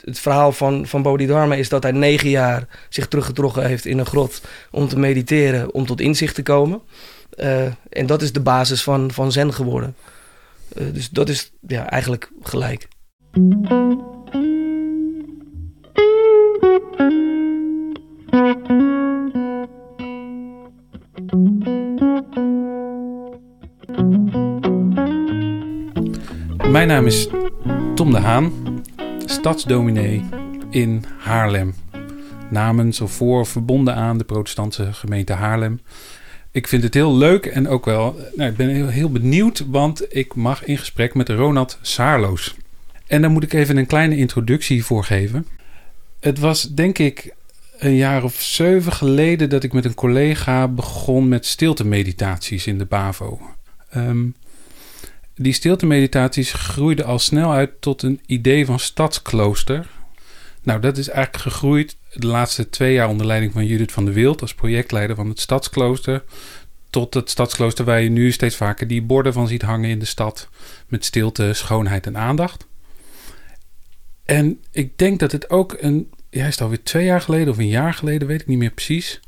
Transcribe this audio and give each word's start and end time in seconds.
Het 0.00 0.18
verhaal 0.18 0.52
van, 0.52 0.86
van 0.86 1.02
Bodhidharma 1.02 1.54
is 1.54 1.68
dat 1.68 1.82
hij 1.82 1.92
negen 1.92 2.28
jaar 2.28 2.66
zich 2.88 3.08
teruggetrokken 3.08 3.66
heeft 3.66 3.86
in 3.86 3.98
een 3.98 4.06
grot 4.06 4.42
om 4.70 4.88
te 4.88 4.98
mediteren, 4.98 5.74
om 5.74 5.86
tot 5.86 6.00
inzicht 6.00 6.34
te 6.34 6.42
komen. 6.42 6.80
Uh, 7.36 7.64
en 7.88 8.06
dat 8.06 8.22
is 8.22 8.32
de 8.32 8.40
basis 8.40 8.82
van, 8.82 9.10
van 9.10 9.32
Zen 9.32 9.54
geworden. 9.54 9.96
Uh, 10.76 10.92
dus 10.92 11.10
dat 11.10 11.28
is 11.28 11.52
ja, 11.66 11.90
eigenlijk 11.90 12.30
gelijk. 12.42 12.88
Mijn 26.70 26.88
naam 26.88 27.06
is 27.06 27.28
Tom 27.94 28.10
de 28.10 28.18
Haan, 28.18 28.52
stadsdominee 29.34 30.24
in 30.70 31.04
Haarlem. 31.18 31.74
Namens 32.50 33.00
of 33.00 33.12
voor 33.12 33.46
verbonden 33.46 33.94
aan 33.94 34.18
de 34.18 34.24
protestantse 34.24 34.92
gemeente 34.92 35.32
Haarlem. 35.32 35.80
Ik 36.50 36.68
vind 36.68 36.82
het 36.82 36.94
heel 36.94 37.16
leuk 37.16 37.46
en 37.46 37.68
ook 37.68 37.84
wel, 37.84 38.16
nou, 38.34 38.50
ik 38.50 38.56
ben 38.56 38.68
heel, 38.68 38.88
heel 38.88 39.10
benieuwd, 39.10 39.64
want 39.66 40.16
ik 40.16 40.34
mag 40.34 40.64
in 40.64 40.78
gesprek 40.78 41.14
met 41.14 41.28
Ronald 41.28 41.78
Saarloos. 41.82 42.54
En 43.06 43.20
daar 43.20 43.30
moet 43.30 43.42
ik 43.42 43.52
even 43.52 43.76
een 43.76 43.86
kleine 43.86 44.16
introductie 44.16 44.84
voor 44.84 45.04
geven. 45.04 45.46
Het 46.20 46.38
was 46.38 46.62
denk 46.62 46.98
ik 46.98 47.34
een 47.78 47.96
jaar 47.96 48.24
of 48.24 48.40
zeven 48.40 48.92
geleden 48.92 49.48
dat 49.48 49.64
ik 49.64 49.72
met 49.72 49.84
een 49.84 49.94
collega 49.94 50.68
begon 50.68 51.28
met 51.28 51.46
stilte-meditaties 51.46 52.66
in 52.66 52.78
de 52.78 52.84
BAVO. 52.84 53.40
Um, 53.96 54.34
die 55.36 55.52
stilte-meditaties 55.52 56.52
groeiden 56.52 57.04
al 57.04 57.18
snel 57.18 57.52
uit 57.52 57.70
tot 57.80 58.02
een 58.02 58.20
idee 58.26 58.66
van 58.66 58.78
stadsklooster. 58.78 59.86
Nou, 60.62 60.80
dat 60.80 60.98
is 60.98 61.08
eigenlijk 61.08 61.44
gegroeid 61.44 61.96
de 62.12 62.26
laatste 62.26 62.70
twee 62.70 62.92
jaar 62.92 63.08
onder 63.08 63.26
leiding 63.26 63.52
van 63.52 63.66
Judith 63.66 63.92
van 63.92 64.04
der 64.04 64.14
Wild 64.14 64.40
als 64.40 64.54
projectleider 64.54 65.16
van 65.16 65.28
het 65.28 65.40
stadsklooster. 65.40 66.24
Tot 66.90 67.14
het 67.14 67.30
stadsklooster 67.30 67.84
waar 67.84 68.00
je 68.00 68.08
nu 68.08 68.32
steeds 68.32 68.56
vaker 68.56 68.86
die 68.86 69.02
borden 69.02 69.32
van 69.32 69.48
ziet 69.48 69.62
hangen 69.62 69.90
in 69.90 69.98
de 69.98 70.04
stad. 70.04 70.48
Met 70.88 71.04
stilte, 71.04 71.52
schoonheid 71.52 72.06
en 72.06 72.16
aandacht. 72.16 72.66
En 74.24 74.60
ik 74.70 74.98
denk 74.98 75.20
dat 75.20 75.32
het 75.32 75.50
ook 75.50 75.76
een, 75.80 76.10
ja, 76.30 76.46
is 76.46 76.52
het 76.52 76.60
alweer 76.60 76.82
twee 76.82 77.04
jaar 77.04 77.20
geleden 77.20 77.48
of 77.48 77.58
een 77.58 77.68
jaar 77.68 77.94
geleden, 77.94 78.28
weet 78.28 78.40
ik 78.40 78.46
niet 78.46 78.58
meer 78.58 78.70
precies 78.70 79.20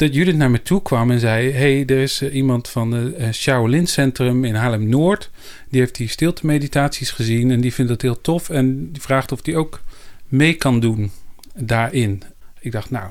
dat 0.00 0.14
Judith 0.14 0.36
naar 0.36 0.50
me 0.50 0.62
toe 0.62 0.82
kwam 0.82 1.10
en 1.10 1.20
zei: 1.20 1.52
hey, 1.52 1.84
er 1.86 1.98
is 1.98 2.20
eh, 2.20 2.34
iemand 2.34 2.68
van 2.68 2.92
het 2.92 3.18
uh, 3.18 3.30
Shaolin 3.30 3.86
Centrum 3.86 4.44
in 4.44 4.54
Haarlem 4.54 4.88
Noord. 4.88 5.30
Die 5.68 5.80
heeft 5.80 5.96
die 5.96 6.08
stilte 6.08 6.46
meditaties 6.46 7.10
gezien 7.10 7.50
en 7.50 7.60
die 7.60 7.74
vindt 7.74 7.90
het 7.90 8.02
heel 8.02 8.20
tof. 8.20 8.50
En 8.50 8.92
die 8.92 9.02
vraagt 9.02 9.32
of 9.32 9.42
die 9.42 9.56
ook 9.56 9.80
mee 10.28 10.54
kan 10.54 10.80
doen 10.80 11.10
daarin. 11.54 12.22
Ik 12.60 12.72
dacht, 12.72 12.90
nou, 12.90 13.10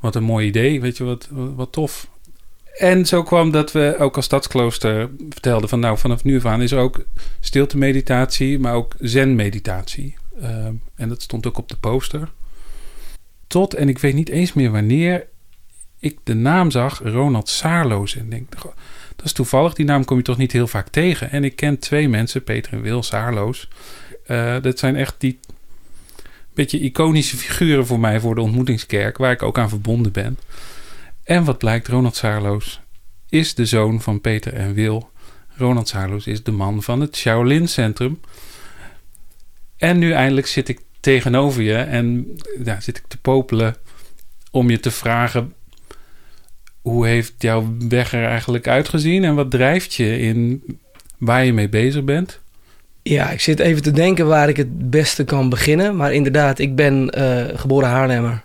wat 0.00 0.14
een 0.14 0.22
mooi 0.22 0.46
idee. 0.46 0.80
Weet 0.80 0.96
je 0.96 1.04
wat, 1.04 1.28
wat, 1.30 1.72
tof. 1.72 2.08
En 2.78 3.06
zo 3.06 3.22
kwam 3.22 3.50
dat 3.50 3.72
we 3.72 3.96
ook 3.98 4.16
als 4.16 4.24
stadsklooster 4.24 5.10
vertelden 5.28 5.68
van 5.68 5.80
nou, 5.80 5.98
vanaf 5.98 6.24
nu 6.24 6.36
af 6.36 6.44
aan 6.44 6.62
is 6.62 6.72
er 6.72 6.78
ook 6.78 7.04
stilte 7.40 7.78
meditatie, 7.78 8.58
maar 8.58 8.74
ook 8.74 8.94
zen 8.98 9.34
meditatie. 9.34 10.16
Uh, 10.40 10.66
en 10.94 11.08
dat 11.08 11.22
stond 11.22 11.46
ook 11.46 11.58
op 11.58 11.68
de 11.68 11.76
poster. 11.76 12.30
Tot, 13.46 13.74
en 13.74 13.88
ik 13.88 13.98
weet 13.98 14.14
niet 14.14 14.28
eens 14.28 14.52
meer 14.52 14.70
wanneer, 14.70 15.26
ik 16.04 16.18
de 16.22 16.34
naam 16.34 16.70
zag, 16.70 17.00
Ronald 17.04 17.48
Saarloos. 17.48 18.16
En 18.16 18.28
denk, 18.28 18.52
dat 19.16 19.24
is 19.24 19.32
toevallig, 19.32 19.74
die 19.74 19.84
naam 19.84 20.04
kom 20.04 20.16
je 20.16 20.22
toch 20.22 20.36
niet 20.36 20.52
heel 20.52 20.66
vaak 20.66 20.88
tegen. 20.88 21.30
En 21.30 21.44
ik 21.44 21.56
ken 21.56 21.78
twee 21.78 22.08
mensen, 22.08 22.44
Peter 22.44 22.72
en 22.72 22.82
Wil 22.82 23.02
Saarloos. 23.02 23.68
Uh, 24.26 24.56
dat 24.62 24.78
zijn 24.78 24.96
echt 24.96 25.14
die 25.18 25.38
beetje 26.54 26.80
iconische 26.80 27.36
figuren 27.36 27.86
voor 27.86 28.00
mij 28.00 28.20
voor 28.20 28.34
de 28.34 28.40
ontmoetingskerk, 28.40 29.18
waar 29.18 29.32
ik 29.32 29.42
ook 29.42 29.58
aan 29.58 29.68
verbonden 29.68 30.12
ben. 30.12 30.38
En 31.24 31.44
wat 31.44 31.58
blijkt, 31.58 31.88
Ronald 31.88 32.16
Saarloos 32.16 32.80
is 33.28 33.54
de 33.54 33.66
zoon 33.66 34.00
van 34.00 34.20
Peter 34.20 34.54
en 34.54 34.74
Wil. 34.74 35.10
Ronald 35.56 35.88
Saarloos 35.88 36.26
is 36.26 36.42
de 36.42 36.52
man 36.52 36.82
van 36.82 37.00
het 37.00 37.16
Shaolin 37.16 37.68
Centrum. 37.68 38.20
En 39.76 39.98
nu 39.98 40.12
eindelijk 40.12 40.46
zit 40.46 40.68
ik 40.68 40.80
tegenover 41.00 41.62
je 41.62 41.76
en 41.76 42.36
ja, 42.64 42.80
zit 42.80 42.96
ik 42.96 43.04
te 43.08 43.18
popelen 43.18 43.76
om 44.50 44.70
je 44.70 44.80
te 44.80 44.90
vragen 44.90 45.52
hoe 46.84 47.06
heeft 47.06 47.32
jouw 47.38 47.76
weg 47.88 48.12
er 48.12 48.24
eigenlijk 48.24 48.68
uitgezien 48.68 49.24
en 49.24 49.34
wat 49.34 49.50
drijft 49.50 49.94
je 49.94 50.18
in 50.18 50.62
waar 51.18 51.44
je 51.44 51.52
mee 51.52 51.68
bezig 51.68 52.04
bent? 52.04 52.38
Ja, 53.02 53.30
ik 53.30 53.40
zit 53.40 53.58
even 53.58 53.82
te 53.82 53.90
denken 53.90 54.26
waar 54.26 54.48
ik 54.48 54.56
het 54.56 54.90
beste 54.90 55.24
kan 55.24 55.48
beginnen. 55.48 55.96
Maar 55.96 56.12
inderdaad, 56.12 56.58
ik 56.58 56.76
ben 56.76 57.18
uh, 57.18 57.44
geboren 57.54 57.88
Haarlemmer. 57.88 58.42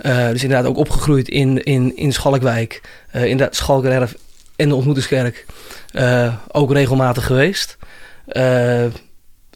Uh, 0.00 0.28
dus 0.28 0.42
inderdaad 0.42 0.66
ook 0.66 0.76
opgegroeid 0.76 1.28
in, 1.28 1.64
in, 1.64 1.96
in 1.96 2.12
Schalkwijk. 2.12 2.82
Uh, 3.14 3.22
inderdaad, 3.22 3.56
Schalkererf 3.56 4.14
en 4.56 4.68
de 4.68 4.74
Ontmoetingskerk. 4.74 5.46
ook 6.48 6.72
regelmatig 6.72 7.26
geweest. 7.26 7.76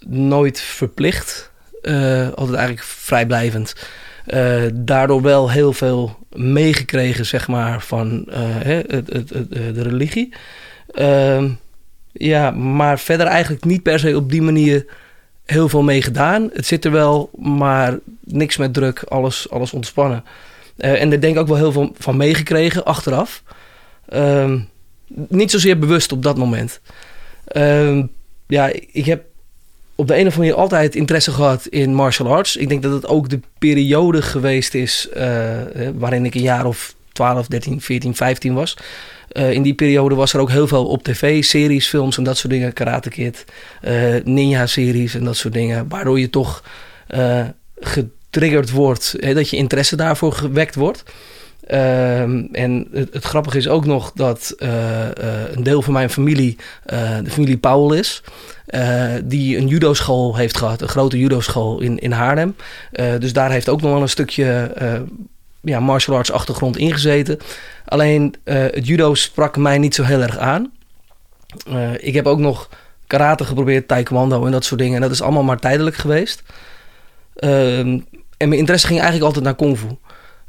nooit 0.07 0.61
verplicht. 0.61 1.51
altijd 1.83 2.57
eigenlijk 2.57 2.83
vrijblijvend. 2.83 3.75
Uh, 4.27 4.63
daardoor 4.73 5.23
wel 5.23 5.51
heel 5.51 5.73
veel 5.73 6.17
meegekregen, 6.33 7.27
zeg 7.27 7.49
maar, 7.49 7.83
van 7.83 8.27
uh, 8.29 8.37
het, 8.39 8.91
het, 8.91 9.31
het, 9.31 9.51
de 9.51 9.83
religie. 9.83 10.35
Uh, 10.95 11.45
ja, 12.13 12.51
maar 12.51 12.99
verder 12.99 13.27
eigenlijk 13.27 13.65
niet 13.65 13.83
per 13.83 13.99
se 13.99 14.17
op 14.17 14.31
die 14.31 14.43
manier 14.43 14.87
heel 15.45 15.69
veel 15.69 15.83
mee 15.83 16.03
gedaan. 16.03 16.51
Het 16.53 16.67
zit 16.67 16.85
er 16.85 16.91
wel, 16.91 17.31
maar 17.39 17.99
niks 18.21 18.57
met 18.57 18.75
druk, 18.75 19.03
alles, 19.03 19.51
alles 19.51 19.73
ontspannen. 19.73 20.25
En 20.77 21.11
daar 21.11 21.21
denk 21.21 21.35
ik 21.35 21.41
ook 21.41 21.49
wel 21.49 21.57
heel 21.57 21.73
veel 21.73 21.93
van 21.99 22.17
meegekregen 22.17 22.85
achteraf. 22.85 23.43
Ehm, 24.09 24.59
niet 25.29 25.51
zozeer 25.51 25.79
bewust 25.79 26.13
op 26.13 26.23
dat 26.23 26.37
moment. 26.37 26.81
Ehm, 27.45 28.07
ja, 28.47 28.71
ik 28.93 29.05
heb 29.05 29.25
op 30.03 30.09
de 30.09 30.15
een 30.15 30.27
of 30.27 30.35
andere 30.35 30.51
manier 30.51 30.63
altijd 30.63 30.95
interesse 30.95 31.31
gehad 31.31 31.67
in 31.67 31.95
martial 31.95 32.35
arts. 32.35 32.57
Ik 32.57 32.69
denk 32.69 32.83
dat 32.83 32.93
het 32.93 33.07
ook 33.07 33.29
de 33.29 33.41
periode 33.59 34.23
geweest 34.23 34.75
is 34.75 35.09
uh, 35.17 35.23
waarin 35.95 36.25
ik 36.25 36.35
een 36.35 36.43
jaar 36.43 36.67
of 36.67 36.95
12, 37.13 37.47
13, 37.47 37.81
14, 37.81 38.15
15 38.15 38.55
was. 38.55 38.77
Uh, 39.33 39.53
in 39.53 39.63
die 39.63 39.75
periode 39.75 40.15
was 40.15 40.33
er 40.33 40.41
ook 40.41 40.51
heel 40.51 40.67
veel 40.67 40.87
op 40.87 41.03
tv, 41.03 41.45
series, 41.45 41.87
films 41.87 42.17
en 42.17 42.25
dat 42.25 42.37
soort 42.37 42.53
dingen. 42.53 42.73
Karate 42.73 43.09
Kid, 43.09 43.45
uh, 43.85 44.15
ninja-series 44.25 45.15
en 45.15 45.25
dat 45.25 45.37
soort 45.37 45.55
dingen. 45.55 45.89
Waardoor 45.89 46.21
je 46.21 46.31
toch 46.31 46.65
getriggerd 47.81 48.71
wordt, 48.71 49.17
hè, 49.19 49.35
dat 49.35 49.51
je 49.51 49.57
interesse 49.57 49.97
daarvoor 49.97 50.33
gewekt 50.33 50.75
wordt. 50.75 51.05
Uh, 51.69 52.21
en 52.53 52.89
het, 52.93 53.25
grappige 53.25 53.57
is 53.57 53.69
ook 53.69 53.85
nog 53.85 54.13
dat 54.15 54.55
uh, 54.59 54.69
uh, 54.69 55.09
een 55.53 55.63
deel 55.63 55.83
van 55.83 55.93
mijn 55.93 56.11
familie 56.11 56.57
de 57.23 57.31
familie 57.31 57.57
Powell 57.57 57.99
is. 57.99 58.23
die 59.25 59.57
een 59.57 59.67
judo-school 59.67 60.37
heeft 60.37 60.57
gehad, 60.57 60.81
een 60.81 60.89
grote 60.89 61.19
judo-school 61.19 61.81
in, 61.81 61.99
in 61.99 62.13
Haarlem. 62.13 62.57
dus 63.19 63.33
daar 63.33 63.51
heeft 63.51 63.69
ook 63.69 63.83
nog 63.83 63.93
wel 63.93 64.03
een 64.03 64.09
stukje 64.09 64.73
ja, 65.61 65.81
martial 65.81 66.17
arts 66.17 66.33
achtergrond 66.33 66.77
ingezeten. 66.77 67.39
Alleen 67.85 68.35
het 68.45 68.87
judo 68.87 69.15
sprak 69.15 69.57
mij 69.57 69.79
niet 69.79 69.95
zo 69.95 70.03
heel 70.03 70.23
erg 70.23 70.39
aan. 70.39 70.73
ik 71.99 72.15
heb 72.15 72.27
ook 72.27 72.39
nog 72.39 72.69
karate 73.07 73.45
geprobeerd, 73.45 73.89
taekwondo 73.89 74.47
en 74.47 74.53
dat 74.53 74.65
soort 74.65 74.81
dingen. 74.81 74.97
En 74.97 75.03
dat 75.03 75.11
is 75.11 75.23
allemaal 75.23 75.43
maar 75.43 75.59
tijdelijk 75.59 75.97
geweest. 75.97 76.43
Ehm, 77.35 77.99
en 78.37 78.49
mijn 78.49 78.61
interesse 78.61 78.87
ging 78.87 79.01
eigenlijk 79.01 79.27
altijd 79.27 79.45
naar 79.45 79.55
kung 79.55 79.79
fu. 79.79 79.87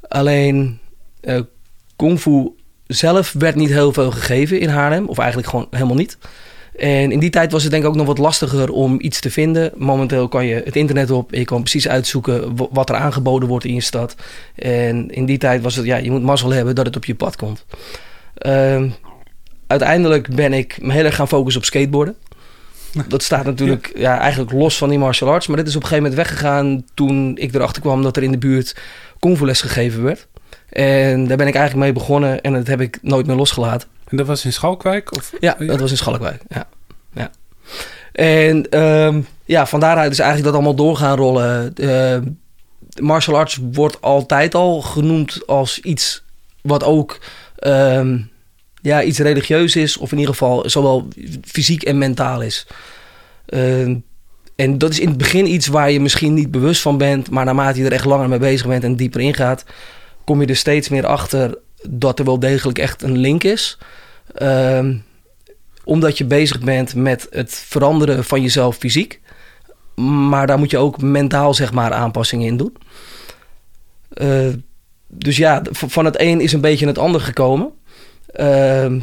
Alleen 0.07 0.79
uh, 1.23 1.39
kung 1.95 2.19
fu 2.19 2.49
zelf 2.87 3.33
werd 3.37 3.55
niet 3.55 3.69
heel 3.69 3.93
veel 3.93 4.11
gegeven 4.11 4.59
in 4.59 4.69
Haarlem. 4.69 5.07
Of 5.07 5.17
eigenlijk 5.17 5.49
gewoon 5.49 5.67
helemaal 5.71 5.95
niet. 5.95 6.17
En 6.75 7.11
in 7.11 7.19
die 7.19 7.29
tijd 7.29 7.51
was 7.51 7.61
het 7.63 7.71
denk 7.71 7.83
ik 7.83 7.89
ook 7.89 7.95
nog 7.95 8.05
wat 8.05 8.17
lastiger 8.17 8.71
om 8.71 8.95
iets 8.99 9.19
te 9.19 9.31
vinden. 9.31 9.71
Momenteel 9.75 10.27
kan 10.27 10.45
je 10.45 10.61
het 10.65 10.75
internet 10.75 11.11
op 11.11 11.31
en 11.31 11.39
je 11.39 11.45
kan 11.45 11.61
precies 11.61 11.87
uitzoeken 11.87 12.55
wat 12.71 12.89
er 12.89 12.95
aangeboden 12.95 13.49
wordt 13.49 13.65
in 13.65 13.73
je 13.73 13.81
stad. 13.81 14.15
En 14.55 15.09
in 15.09 15.25
die 15.25 15.37
tijd 15.37 15.61
was 15.61 15.75
het, 15.75 15.85
ja, 15.85 15.97
je 15.97 16.11
moet 16.11 16.23
mazzel 16.23 16.49
hebben 16.49 16.75
dat 16.75 16.85
het 16.85 16.95
op 16.95 17.05
je 17.05 17.15
pad 17.15 17.35
komt. 17.35 17.65
Uh, 18.45 18.83
uiteindelijk 19.67 20.35
ben 20.35 20.53
ik 20.53 20.77
me 20.81 20.93
heel 20.93 21.05
erg 21.05 21.15
gaan 21.15 21.27
focussen 21.27 21.61
op 21.61 21.67
skateboarden. 21.67 22.15
Dat 23.07 23.23
staat 23.23 23.45
natuurlijk 23.45 23.91
ja. 23.95 24.19
eigenlijk 24.19 24.51
los 24.51 24.77
van 24.77 24.89
die 24.89 24.99
martial 24.99 25.29
arts. 25.29 25.47
Maar 25.47 25.57
dit 25.57 25.67
is 25.67 25.75
op 25.75 25.81
een 25.81 25.87
gegeven 25.87 26.09
moment 26.09 26.27
weggegaan 26.27 26.85
toen 26.93 27.37
ik 27.37 27.53
erachter 27.53 27.81
kwam 27.81 28.03
dat 28.03 28.17
er 28.17 28.23
in 28.23 28.31
de 28.31 28.37
buurt 28.37 28.75
kung 29.19 29.37
fu 29.37 29.45
les 29.45 29.61
gegeven 29.61 30.03
werd. 30.03 30.27
En 30.73 31.27
daar 31.27 31.37
ben 31.37 31.47
ik 31.47 31.55
eigenlijk 31.55 31.85
mee 31.85 31.93
begonnen 31.93 32.41
en 32.41 32.53
dat 32.53 32.67
heb 32.67 32.81
ik 32.81 32.99
nooit 33.01 33.25
meer 33.25 33.35
losgelaten. 33.35 33.87
En 34.07 34.17
dat 34.17 34.27
was 34.27 34.45
in 34.45 34.53
Schalkwijk? 34.53 35.15
Of? 35.15 35.31
Ja, 35.39 35.55
dat 35.59 35.79
was 35.79 35.91
in 35.91 35.97
Schalkwijk, 35.97 36.41
ja. 36.47 36.67
ja. 37.13 37.31
En 38.11 38.79
um, 38.79 39.27
ja, 39.45 39.65
van 39.65 39.79
daaruit 39.79 40.11
is 40.11 40.19
eigenlijk 40.19 40.47
dat 40.47 40.55
allemaal 40.55 40.85
doorgaan 40.85 41.17
rollen. 41.17 41.73
Uh, 41.75 42.17
martial 43.01 43.37
arts 43.37 43.59
wordt 43.71 44.01
altijd 44.01 44.55
al 44.55 44.81
genoemd 44.81 45.47
als 45.47 45.79
iets 45.79 46.23
wat 46.61 46.83
ook 46.83 47.19
um, 47.59 48.29
ja, 48.81 49.03
iets 49.03 49.19
religieus 49.19 49.75
is. 49.75 49.97
Of 49.97 50.11
in 50.11 50.17
ieder 50.17 50.33
geval 50.33 50.69
zowel 50.69 51.07
fysiek 51.41 51.83
en 51.83 51.97
mentaal 51.97 52.41
is. 52.41 52.67
Uh, 53.49 53.95
en 54.55 54.77
dat 54.77 54.91
is 54.91 54.99
in 54.99 55.07
het 55.07 55.17
begin 55.17 55.53
iets 55.53 55.67
waar 55.67 55.91
je 55.91 56.01
misschien 56.01 56.33
niet 56.33 56.51
bewust 56.51 56.81
van 56.81 56.97
bent, 56.97 57.29
maar 57.29 57.45
naarmate 57.45 57.79
je 57.79 57.85
er 57.85 57.91
echt 57.91 58.05
langer 58.05 58.29
mee 58.29 58.39
bezig 58.39 58.67
bent 58.67 58.83
en 58.83 58.95
dieper 58.95 59.21
ingaat, 59.21 59.65
kom 60.23 60.41
je 60.41 60.47
er 60.47 60.55
steeds 60.55 60.89
meer 60.89 61.05
achter 61.05 61.57
dat 61.89 62.19
er 62.19 62.25
wel 62.25 62.39
degelijk 62.39 62.77
echt 62.77 63.01
een 63.01 63.17
link 63.17 63.43
is. 63.43 63.77
Ehm, 64.35 64.95
omdat 65.83 66.17
je 66.17 66.25
bezig 66.25 66.59
bent 66.59 66.95
met 66.95 67.27
het 67.29 67.53
veranderen 67.67 68.23
van 68.23 68.41
jezelf 68.41 68.75
fysiek. 68.75 69.21
Maar 69.95 70.47
daar 70.47 70.59
moet 70.59 70.71
je 70.71 70.77
ook 70.77 71.01
mentaal 71.01 71.53
zeg 71.53 71.73
maar 71.73 71.93
aanpassingen 71.93 72.47
in 72.47 72.57
doen. 72.57 72.75
Uh, 74.13 74.53
dus 75.07 75.37
ja, 75.37 75.61
van 75.71 76.05
het 76.05 76.19
een 76.19 76.41
is 76.41 76.53
een 76.53 76.61
beetje 76.61 76.87
het 76.87 76.97
ander 76.97 77.21
gekomen. 77.21 77.71
Uh, 78.35 78.45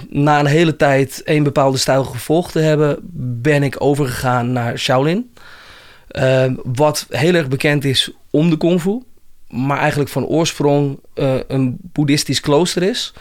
na 0.08 0.40
een 0.40 0.46
hele 0.46 0.76
tijd 0.76 1.22
een 1.25 1.43
bepaalde 1.43 1.78
stijl 1.78 2.05
gevolgd 2.05 2.52
te 2.52 2.58
hebben, 2.58 2.99
ben 3.43 3.62
ik 3.62 3.76
overgegaan 3.78 4.52
naar 4.52 4.78
Shaolin. 4.78 5.32
Uh, 6.11 6.44
wat 6.64 7.06
heel 7.08 7.34
erg 7.34 7.49
bekend 7.49 7.84
is 7.84 8.11
om 8.31 8.50
de 8.50 8.56
kung 8.56 8.81
fu, 8.81 9.02
maar 9.50 9.79
eigenlijk 9.79 10.11
van 10.11 10.26
oorsprong 10.26 10.99
uh, 11.14 11.35
een 11.49 11.79
boeddhistisch 11.81 12.41
klooster 12.41 12.82
is. 12.82 13.12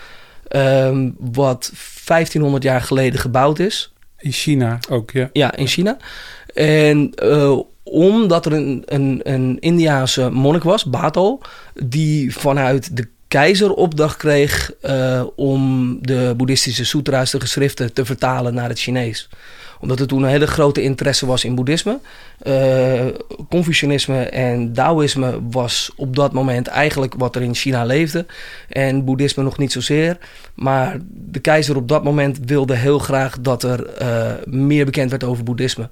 Ehm, 0.47 1.09
wat 1.17 1.71
1500 2.05 2.63
jaar 2.63 2.81
geleden 2.81 3.19
gebouwd 3.19 3.59
is. 3.59 3.93
In 4.17 4.31
China 4.31 4.79
ook, 4.89 5.11
ja. 5.11 5.29
Ja, 5.33 5.55
in 5.55 5.67
China. 5.67 5.97
En 6.53 7.11
uh, 7.23 7.59
omdat 7.83 8.45
er 8.45 8.53
een, 8.53 8.83
een, 8.85 9.19
een 9.23 9.57
Indiaanse 9.59 10.29
monnik 10.29 10.63
was, 10.63 10.85
Bato, 10.85 11.39
die 11.83 12.37
vanuit 12.37 12.97
de 12.97 13.07
keizer 13.27 13.73
opdracht 13.73 14.17
kreeg 14.17 14.71
uh, 14.85 15.23
om 15.35 15.97
de 16.01 16.33
boeddhistische 16.37 16.85
sutra's, 16.85 17.31
de 17.31 17.39
geschriften, 17.39 17.93
te 17.93 18.05
vertalen 18.05 18.53
naar 18.53 18.69
het 18.69 18.79
Chinees 18.79 19.29
omdat 19.79 19.99
er 19.99 20.07
toen 20.07 20.23
een 20.23 20.29
hele 20.29 20.47
grote 20.47 20.81
interesse 20.81 21.25
was 21.25 21.43
in 21.43 21.55
boeddhisme. 21.55 21.99
Uh, 22.43 23.05
Confucianisme 23.49 24.23
en 24.23 24.73
Taoïsme 24.73 25.39
was 25.49 25.91
op 25.95 26.15
dat 26.15 26.33
moment 26.33 26.67
eigenlijk 26.67 27.13
wat 27.17 27.35
er 27.35 27.41
in 27.41 27.55
China 27.55 27.85
leefde. 27.85 28.25
En 28.69 29.05
boeddhisme 29.05 29.43
nog 29.43 29.57
niet 29.57 29.71
zozeer. 29.71 30.17
Maar 30.55 30.97
de 31.09 31.39
keizer 31.39 31.75
op 31.75 31.87
dat 31.87 32.03
moment 32.03 32.39
wilde 32.45 32.75
heel 32.75 32.99
graag 32.99 33.39
dat 33.41 33.63
er 33.63 34.01
uh, 34.01 34.31
meer 34.45 34.85
bekend 34.85 35.09
werd 35.09 35.23
over 35.23 35.43
boeddhisme. 35.43 35.89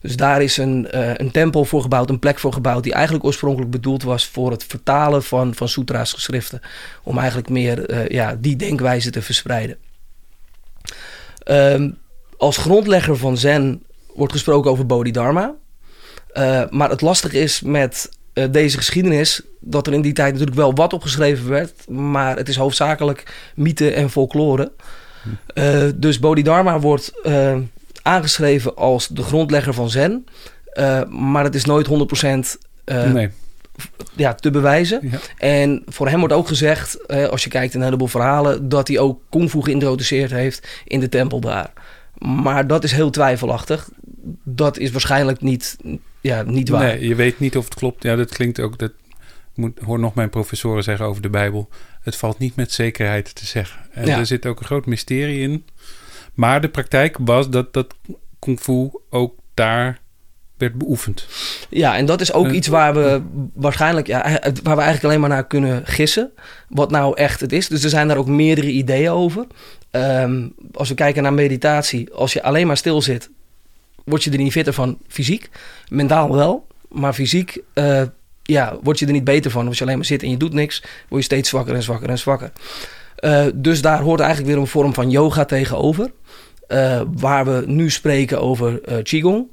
Dus 0.00 0.16
daar 0.16 0.42
is 0.42 0.56
een, 0.56 0.88
uh, 0.94 1.10
een 1.14 1.30
tempel 1.30 1.64
voor 1.64 1.82
gebouwd, 1.82 2.10
een 2.10 2.18
plek 2.18 2.38
voor 2.38 2.52
gebouwd... 2.52 2.82
die 2.82 2.92
eigenlijk 2.92 3.24
oorspronkelijk 3.24 3.70
bedoeld 3.70 4.02
was 4.02 4.26
voor 4.26 4.50
het 4.50 4.64
vertalen 4.64 5.22
van, 5.22 5.54
van 5.54 5.68
sutra's 5.68 6.12
geschriften. 6.12 6.60
Om 7.02 7.18
eigenlijk 7.18 7.48
meer 7.48 8.12
ja, 8.12 8.36
die 8.40 8.56
denkwijze 8.56 9.10
te 9.10 9.22
verspreiden. 9.22 9.76
Um, 11.44 11.98
als 12.38 12.56
grondlegger 12.56 13.16
van 13.16 13.36
Zen 13.36 13.82
wordt 14.14 14.32
gesproken 14.32 14.70
over 14.70 14.86
Bodhidharma. 14.86 15.54
Uh, 16.34 16.62
maar 16.70 16.90
het 16.90 17.00
lastige 17.00 17.38
is 17.40 17.60
met 17.60 18.10
uh, 18.34 18.44
deze 18.50 18.76
geschiedenis 18.76 19.42
dat 19.60 19.86
er 19.86 19.92
in 19.92 20.02
die 20.02 20.12
tijd 20.12 20.32
natuurlijk 20.32 20.56
wel 20.56 20.74
wat 20.74 20.92
opgeschreven 20.92 21.48
werd, 21.48 21.88
maar 21.88 22.36
het 22.36 22.48
is 22.48 22.56
hoofdzakelijk 22.56 23.50
mythe 23.54 23.90
en 23.90 24.10
folklore. 24.10 24.72
Uh, 25.54 25.82
dus 25.94 26.18
Bodhidharma 26.18 26.80
wordt 26.80 27.12
aangeschreven 28.02 28.76
als 28.76 29.08
de 29.08 29.22
grondlegger 29.22 29.74
van 29.74 29.90
Zen, 29.90 30.26
maar 31.08 31.44
het 31.44 31.54
is 31.54 31.64
nooit 31.64 31.88
100% 31.88 31.92
nee. 33.12 33.30
ja, 34.14 34.34
te 34.34 34.50
bewijzen. 34.50 35.08
Ja. 35.10 35.18
En 35.36 35.82
voor 35.86 36.08
hem 36.08 36.18
wordt 36.18 36.34
ook 36.34 36.48
gezegd, 36.48 37.08
als 37.08 37.44
je 37.44 37.50
kijkt 37.50 37.74
in 37.74 37.78
een 37.78 37.84
heleboel 37.84 38.08
verhalen, 38.08 38.68
dat 38.68 38.88
hij 38.88 38.98
ook 38.98 39.20
kung 39.28 39.50
fu 39.50 39.62
geïntroduceerd 39.62 40.30
heeft 40.30 40.68
in 40.84 41.00
de 41.00 41.08
tempel 41.08 41.40
daar. 41.40 41.72
Maar 42.18 42.66
dat 42.66 42.84
is 42.84 42.92
heel 42.92 43.10
twijfelachtig. 43.10 43.88
Dat 44.44 44.78
is 44.78 44.90
waarschijnlijk 44.90 45.40
niet, 45.40 45.76
ja, 46.20 46.42
niet 46.42 46.68
waar. 46.68 46.82
Nee, 46.82 47.08
je 47.08 47.14
weet 47.14 47.38
niet 47.38 47.56
of 47.56 47.64
het 47.64 47.74
klopt. 47.74 48.02
Ja, 48.02 48.16
dat 48.16 48.30
klinkt 48.30 48.60
ook. 48.60 48.78
Dat 48.78 48.92
moet, 49.54 49.78
hoor 49.78 49.98
nog 49.98 50.14
mijn 50.14 50.30
professoren 50.30 50.82
zeggen 50.82 51.06
over 51.06 51.22
de 51.22 51.30
Bijbel. 51.30 51.68
Het 52.00 52.16
valt 52.16 52.38
niet 52.38 52.56
met 52.56 52.72
zekerheid 52.72 53.34
te 53.34 53.46
zeggen. 53.46 53.80
En 53.92 54.06
ja. 54.06 54.18
er 54.18 54.26
zit 54.26 54.46
ook 54.46 54.58
een 54.58 54.66
groot 54.66 54.86
mysterie 54.86 55.40
in. 55.40 55.64
Maar 56.34 56.60
de 56.60 56.68
praktijk 56.68 57.16
was 57.20 57.50
dat 57.50 57.72
dat 57.72 57.94
kung 58.38 58.60
fu 58.60 58.90
ook 59.10 59.34
daar 59.54 60.00
werd 60.58 60.74
beoefend. 60.74 61.26
Ja, 61.68 61.96
en 61.96 62.06
dat 62.06 62.20
is 62.20 62.32
ook 62.32 62.46
uh, 62.46 62.54
iets 62.54 62.66
waar 62.66 62.94
we 62.94 63.22
waarschijnlijk, 63.54 64.06
ja, 64.06 64.22
waar 64.62 64.76
we 64.76 64.82
eigenlijk 64.82 65.04
alleen 65.04 65.20
maar 65.20 65.28
naar 65.28 65.46
kunnen 65.46 65.86
gissen. 65.86 66.30
Wat 66.68 66.90
nou 66.90 67.16
echt 67.16 67.40
het 67.40 67.52
is. 67.52 67.68
Dus 67.68 67.84
er 67.84 67.90
zijn 67.90 68.08
daar 68.08 68.16
ook 68.16 68.26
meerdere 68.26 68.70
ideeën 68.70 69.10
over. 69.10 69.46
Um, 69.90 70.54
als 70.74 70.88
we 70.88 70.94
kijken 70.94 71.22
naar 71.22 71.32
meditatie, 71.32 72.12
als 72.12 72.32
je 72.32 72.42
alleen 72.42 72.66
maar 72.66 72.76
stil 72.76 73.02
zit, 73.02 73.30
word 74.04 74.24
je 74.24 74.30
er 74.30 74.38
niet 74.38 74.52
fitter 74.52 74.72
van 74.72 74.98
fysiek. 75.08 75.50
Mentaal 75.88 76.34
wel, 76.34 76.66
maar 76.88 77.12
fysiek 77.12 77.60
uh, 77.74 78.02
ja, 78.42 78.76
word 78.82 78.98
je 78.98 79.06
er 79.06 79.12
niet 79.12 79.24
beter 79.24 79.50
van. 79.50 79.66
Als 79.66 79.78
je 79.78 79.84
alleen 79.84 79.96
maar 79.96 80.06
zit 80.06 80.22
en 80.22 80.30
je 80.30 80.36
doet 80.36 80.52
niks, 80.52 80.82
word 81.08 81.20
je 81.20 81.26
steeds 81.26 81.48
zwakker 81.48 81.74
en 81.74 81.82
zwakker 81.82 82.08
en 82.08 82.18
zwakker. 82.18 82.52
Uh, 83.20 83.46
dus 83.54 83.82
daar 83.82 84.00
hoort 84.00 84.20
eigenlijk 84.20 84.50
weer 84.50 84.60
een 84.60 84.66
vorm 84.68 84.94
van 84.94 85.10
yoga 85.10 85.44
tegenover. 85.44 86.10
Uh, 86.68 87.00
waar 87.16 87.44
we 87.44 87.62
nu 87.66 87.90
spreken 87.90 88.40
over 88.40 88.80
Qigong. 89.02 89.46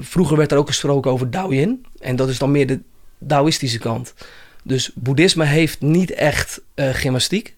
Vroeger 0.00 0.36
werd 0.36 0.52
er 0.52 0.58
ook 0.58 0.66
gesproken 0.66 1.10
over 1.10 1.30
Daoyin. 1.30 1.86
En 2.00 2.16
dat 2.16 2.28
is 2.28 2.38
dan 2.38 2.50
meer 2.50 2.66
de 2.66 2.80
Taoïstische 3.26 3.78
kant. 3.78 4.14
Dus 4.62 4.90
boeddhisme 4.94 5.44
heeft 5.44 5.80
niet 5.80 6.10
echt 6.10 6.60
gymnastiek. 6.76 7.54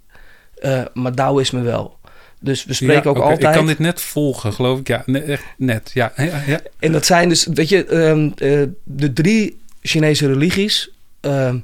Uh, 0.62 0.82
maar 0.94 1.14
Taoïsme 1.14 1.60
wel. 1.60 1.98
Dus 2.40 2.64
we 2.64 2.72
spreken 2.72 3.02
ja, 3.02 3.08
ook 3.08 3.16
okay. 3.16 3.30
altijd... 3.30 3.48
Ik 3.48 3.56
kan 3.56 3.66
dit 3.66 3.78
net 3.78 4.00
volgen, 4.00 4.52
geloof 4.52 4.78
ik. 4.78 4.88
Ja, 4.88 5.04
echt 5.04 5.44
net. 5.56 5.90
Ja, 5.94 6.12
ja, 6.16 6.42
ja. 6.46 6.60
En 6.78 6.92
dat 6.92 7.06
zijn 7.06 7.28
dus, 7.28 7.46
weet 7.46 7.68
je, 7.68 7.94
um, 7.94 8.24
uh, 8.36 8.62
de 8.84 9.12
drie 9.12 9.60
Chinese 9.82 10.26
religies... 10.26 10.90
Uh, 11.22 11.54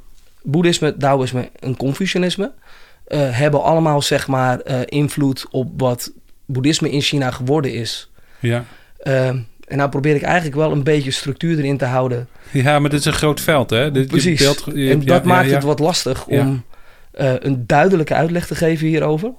Boeddhisme, 0.42 0.96
Taoïsme 0.96 1.50
en 1.60 1.76
Confucianisme... 1.76 2.52
Uh, 3.08 3.38
hebben 3.38 3.62
allemaal, 3.62 4.02
zeg 4.02 4.28
maar, 4.28 4.86
invloed 4.86 5.46
op 5.50 5.70
wat 5.76 6.12
boeddhisme 6.46 6.90
in 6.90 7.00
China 7.00 7.30
geworden 7.30 7.72
is. 7.74 8.10
Ja. 8.40 8.64
Ehm, 8.98 9.38
en 9.72 9.78
nou 9.78 9.90
probeer 9.90 10.14
ik 10.14 10.22
eigenlijk 10.22 10.56
wel 10.56 10.72
een 10.72 10.82
beetje 10.82 11.10
structuur 11.10 11.58
erin 11.58 11.76
te 11.76 11.84
houden. 11.84 12.28
Ja, 12.50 12.78
maar 12.78 12.90
dit 12.90 13.00
is 13.00 13.06
een 13.06 13.12
groot 13.12 13.40
veld, 13.40 13.70
hè? 13.70 13.90
Dit, 13.90 14.08
Precies. 14.08 14.38
Je 14.38 14.44
beeld, 14.44 14.64
je, 14.74 14.90
en 14.90 15.04
dat 15.04 15.24
maakt 15.24 15.50
het 15.50 15.62
wat 15.62 15.78
lastig 15.78 16.26
om 16.26 16.64
uh, 17.20 17.32
een 17.38 17.66
duidelijke 17.66 18.14
uitleg 18.14 18.46
te 18.46 18.54
geven 18.54 18.86
hierover 18.86 19.32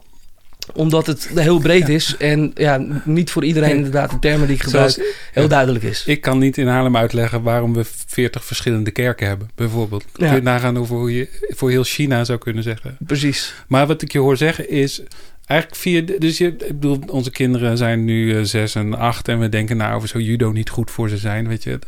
omdat 0.73 1.07
het 1.07 1.29
heel 1.35 1.59
breed 1.59 1.89
is 1.89 2.15
en 2.17 2.51
ja, 2.55 2.85
niet 3.05 3.31
voor 3.31 3.43
iedereen 3.43 3.75
inderdaad 3.75 4.09
de 4.09 4.19
termen 4.19 4.47
die 4.47 4.55
ik 4.55 4.63
gebruik 4.63 4.91
Zoals, 4.91 5.09
heel 5.31 5.47
duidelijk 5.47 5.83
is. 5.83 6.05
Ik 6.05 6.21
kan 6.21 6.37
niet 6.37 6.57
in 6.57 6.67
Haarlem 6.67 6.97
uitleggen 6.97 7.41
waarom 7.41 7.73
we 7.73 7.85
40 8.07 8.45
verschillende 8.45 8.91
kerken 8.91 9.27
hebben, 9.27 9.49
bijvoorbeeld. 9.55 10.05
Kun 10.11 10.35
je 10.35 10.41
nagaan 10.41 10.77
over 10.77 10.95
hoe 10.95 11.15
je 11.15 11.29
voor 11.47 11.69
heel 11.69 11.83
China 11.83 12.23
zou 12.23 12.39
kunnen 12.39 12.63
zeggen. 12.63 12.97
Precies. 12.99 13.53
Maar 13.67 13.87
wat 13.87 14.01
ik 14.01 14.11
je 14.11 14.19
hoor 14.19 14.37
zeggen 14.37 14.69
is, 14.69 15.01
eigenlijk 15.45 15.81
vier. 15.81 16.19
Dus 16.19 16.37
je, 16.37 16.47
ik 16.47 16.79
bedoel, 16.79 16.99
onze 17.07 17.31
kinderen 17.31 17.77
zijn 17.77 18.05
nu 18.05 18.35
uh, 18.35 18.43
zes 18.43 18.75
en 18.75 18.93
acht 18.93 19.27
en 19.27 19.39
we 19.39 19.49
denken 19.49 19.77
nou 19.77 19.95
over 19.95 20.07
zou 20.07 20.23
judo 20.23 20.51
niet 20.51 20.69
goed 20.69 20.91
voor 20.91 21.09
ze 21.09 21.17
zijn, 21.17 21.47
weet 21.47 21.63
je. 21.63 21.79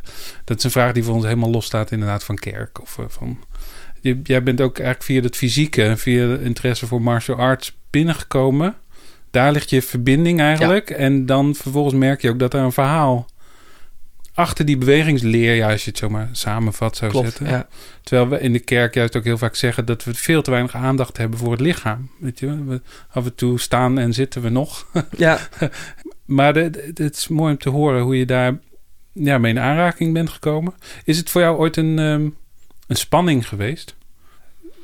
Dat 0.43 0.57
is 0.57 0.63
een 0.63 0.71
vraag 0.71 0.91
die 0.91 1.03
voor 1.03 1.15
ons 1.15 1.23
helemaal 1.23 1.51
los 1.51 1.65
staat 1.65 1.91
inderdaad 1.91 2.23
van 2.23 2.35
kerk 2.35 2.81
of 2.81 2.97
uh, 2.97 3.05
van 3.07 3.39
je, 4.05 4.19
jij 4.23 4.43
bent 4.43 4.61
ook 4.61 4.77
eigenlijk 4.77 5.05
via 5.05 5.21
het 5.21 5.35
fysieke, 5.35 5.93
via 5.97 6.27
de 6.27 6.43
interesse 6.43 6.87
voor 6.87 7.01
martial 7.01 7.37
arts 7.37 7.77
binnengekomen. 7.89 8.75
Daar 9.31 9.51
ligt 9.51 9.69
je 9.69 9.81
verbinding 9.81 10.39
eigenlijk. 10.39 10.89
Ja. 10.89 10.95
En 10.95 11.25
dan 11.25 11.55
vervolgens 11.55 11.95
merk 11.95 12.21
je 12.21 12.29
ook 12.29 12.39
dat 12.39 12.53
er 12.53 12.59
een 12.59 12.71
verhaal 12.71 13.27
achter 14.35 14.65
die 14.65 14.77
bewegingsleer, 14.77 15.55
ja, 15.55 15.71
als 15.71 15.83
je 15.83 15.89
het 15.89 15.99
zomaar 15.99 16.29
samenvat 16.31 16.97
zou 16.97 17.11
Klopt, 17.11 17.27
zetten. 17.27 17.47
Ja. 17.47 17.67
Terwijl 18.01 18.29
we 18.29 18.39
in 18.39 18.53
de 18.53 18.59
kerk 18.59 18.93
juist 18.93 19.15
ook 19.15 19.23
heel 19.23 19.37
vaak 19.37 19.55
zeggen 19.55 19.85
dat 19.85 20.03
we 20.03 20.13
veel 20.13 20.41
te 20.41 20.51
weinig 20.51 20.75
aandacht 20.75 21.17
hebben 21.17 21.39
voor 21.39 21.51
het 21.51 21.61
lichaam. 21.61 22.09
Weet 22.19 22.39
je, 22.39 22.63
we, 22.65 22.81
af 23.09 23.25
en 23.25 23.35
toe 23.35 23.59
staan 23.59 23.99
en 23.99 24.13
zitten 24.13 24.41
we 24.41 24.49
nog. 24.49 24.87
Ja. 25.17 25.39
maar 26.25 26.55
het 26.55 26.99
is 26.99 27.27
mooi 27.27 27.51
om 27.51 27.59
te 27.59 27.69
horen 27.69 28.01
hoe 28.01 28.17
je 28.17 28.25
daar 28.25 28.57
ja, 29.11 29.37
mee 29.37 29.51
in 29.51 29.59
aanraking 29.59 30.13
bent 30.13 30.29
gekomen. 30.29 30.73
Is 31.03 31.17
het 31.17 31.29
voor 31.29 31.41
jou 31.41 31.57
ooit 31.57 31.77
een, 31.77 31.99
um, 31.99 32.35
een 32.87 32.95
spanning 32.95 33.47
geweest? 33.47 33.95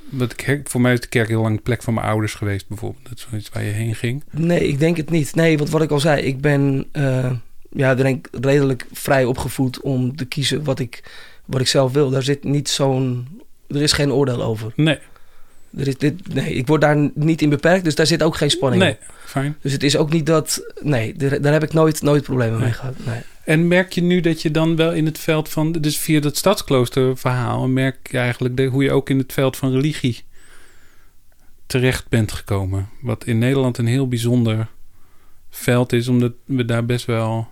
Want 0.10 0.36
voor 0.64 0.82
mij 0.82 0.94
is 0.94 1.00
de 1.00 1.08
kerk 1.08 1.28
heel 1.28 1.42
lang 1.42 1.56
de 1.56 1.62
plek 1.62 1.84
van 1.84 1.94
mijn 1.94 2.06
ouders 2.06 2.34
geweest, 2.34 2.68
bijvoorbeeld. 2.68 3.04
Dat 3.04 3.18
is 3.18 3.26
zoiets 3.30 3.50
waar 3.50 3.64
je 3.64 3.72
heen 3.72 3.96
ging. 3.96 4.24
Nee, 4.32 4.68
ik 4.68 4.80
denk 4.80 4.98
het 4.98 5.10
niet. 5.10 5.36
Nee, 5.36 5.58
want 5.58 5.70
wat 5.70 5.82
ik 5.82 5.92
al 5.92 6.00
zei, 6.00 6.22
ik 6.22 6.42
ben 6.42 6.86
uh, 6.94 7.32
ja, 7.72 7.96
denk 7.96 8.28
redelijk 8.42 8.86
vrij 8.92 9.26
opgevoed 9.26 9.82
om 9.82 10.16
te 10.16 10.26
kiezen 10.26 10.64
wat 10.64 10.80
ik, 10.80 11.04
wat 11.46 11.62
ik 11.62 11.68
zelf 11.68 11.92
wil. 11.92 12.10
Daar 12.10 12.24
zit 12.24 12.44
niet 12.44 12.70
zo'n. 12.70 13.28
Er 13.68 13.82
is 13.82 13.92
geen 13.92 14.12
oordeel 14.12 14.44
over. 14.44 14.74
Nee. 14.76 15.00
Er 15.78 15.88
is 15.88 15.98
dit, 15.98 16.34
nee, 16.34 16.54
ik 16.54 16.68
word 16.68 16.82
daar 16.82 17.10
niet 17.14 17.42
in 17.42 17.50
beperkt, 17.50 17.84
dus 17.84 17.96
daar 17.96 18.08
zit 18.08 18.24
ook 18.24 18.36
geen 18.36 18.50
spanning 18.50 18.82
nee, 18.84 18.92
op. 18.92 19.00
fijn. 19.26 19.58
Dus 19.62 19.72
het 19.72 19.84
is 19.84 19.98
ook 19.98 20.12
niet 20.12 20.26
dat... 20.26 20.74
Nee, 20.82 21.14
daar, 21.14 21.42
daar 21.42 21.54
heb 21.54 21.64
ik 21.64 21.74
nooit, 21.74 22.02
nooit 22.02 22.24
problemen 22.24 22.54
Nee. 22.54 22.64
mee 22.64 22.74
gehad. 22.74 22.96
Nee. 23.06 23.22
En 23.46 23.68
merk 23.68 23.92
je 23.94 24.02
nu 24.02 24.20
dat 24.20 24.42
je 24.42 24.52
dan 24.52 24.76
wel 24.76 24.94
in 24.94 25.06
het 25.06 25.20
veld 25.20 25.50
van... 25.50 25.72
Dus 25.72 25.98
via 25.98 26.20
dat 26.20 26.38
stadskloosterverhaal... 26.38 27.68
merk 27.68 28.12
je 28.12 28.18
eigenlijk 28.18 28.58
de, 28.58 28.66
hoe 28.66 28.84
je 28.84 28.92
ook 28.92 29.10
in 29.10 29.18
het 29.18 29.34
veld 29.34 29.58
van 29.58 29.72
religie 29.72 30.24
terecht 31.66 32.10
bent 32.10 32.32
gekomen. 32.32 32.90
Wat 33.02 33.26
in 33.26 33.38
Nederland 33.38 33.78
een 33.78 33.88
heel 33.88 34.08
bijzonder 34.08 34.68
veld 35.50 35.94
is... 35.94 36.08
omdat 36.08 36.34
we 36.46 36.66
daar 36.66 36.86
best 36.86 37.06
wel 37.06 37.48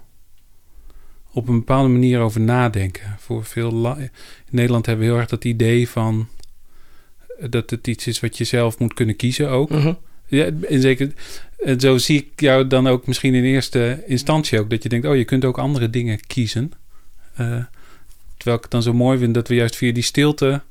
op 1.34 1.48
een 1.48 1.58
bepaalde 1.60 1.90
manier 1.90 2.20
over 2.20 2.42
nadenken. 2.42 3.16
Voor 3.20 3.46
veel 3.46 3.98
in 3.98 4.10
Nederland 4.50 4.86
hebben 4.86 5.06
we 5.06 5.12
heel 5.12 5.22
erg 5.22 5.30
dat 5.30 5.46
idee 5.46 5.90
van 5.90 6.28
eh, 7.40 7.50
dat 7.50 7.70
het 7.70 7.88
iets 7.88 8.08
is 8.08 8.20
wat 8.20 8.38
je 8.38 8.44
zelf 8.44 8.80
moet 8.80 8.94
kunnen 8.94 9.16
kiezen 9.16 9.50
ook. 9.50 9.70
Mhm. 9.70 9.94
Ja, 10.28 10.50
en 10.70 10.82
zeker. 10.82 11.12
En 11.60 11.80
zo 11.80 11.98
zie 11.98 12.18
ik 12.18 12.40
jou 12.42 12.68
dan 12.68 12.88
ook 12.88 13.08
misschien 13.08 13.34
in 13.34 13.44
eerste 13.44 14.04
instantie 14.08 14.60
ook. 14.60 14.70
Dat 14.70 14.84
je 14.84 14.90
denkt, 14.90 15.08
oh, 15.08 15.16
je 15.16 15.26
kunt 15.26 15.46
ook 15.46 15.58
andere 15.58 15.90
dingen 15.90 16.20
kiezen. 16.28 16.72
Eh, 17.34 17.64
terwijl 18.38 18.58
ik 18.58 18.62
het 18.62 18.72
dan 18.72 18.84
zo 18.84 18.94
mooi 18.94 19.18
vind 19.18 19.34
dat 19.34 19.48
we 19.48 19.56
juist 19.56 19.76
via 19.76 19.94
die 19.94 20.04
stilte 20.04 20.62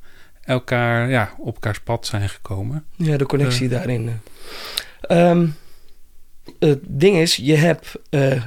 elkaar 0.43 1.09
ja, 1.09 1.33
op 1.37 1.53
elkaars 1.53 1.79
pad 1.79 2.05
zijn 2.05 2.29
gekomen. 2.29 2.85
Ja, 2.95 3.17
de 3.17 3.25
connectie 3.25 3.69
daarin. 3.69 4.21
Ehm, 5.01 5.47
het 6.59 6.79
ding 6.87 7.17
is, 7.17 7.35
je 7.35 7.55
hebt 7.55 7.95
eh, 8.09 8.45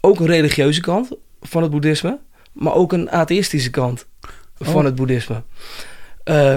ook 0.00 0.20
een 0.20 0.26
religieuze 0.26 0.80
kant 0.80 1.10
van 1.40 1.62
het 1.62 1.70
boeddhisme, 1.70 2.18
maar 2.52 2.74
ook 2.74 2.92
een 2.92 3.10
atheïstische 3.10 3.70
kant 3.70 4.06
van 4.58 4.74
Oh. 4.74 4.84
het 4.84 4.94
boeddhisme. 4.94 5.42
Eh 6.24 6.56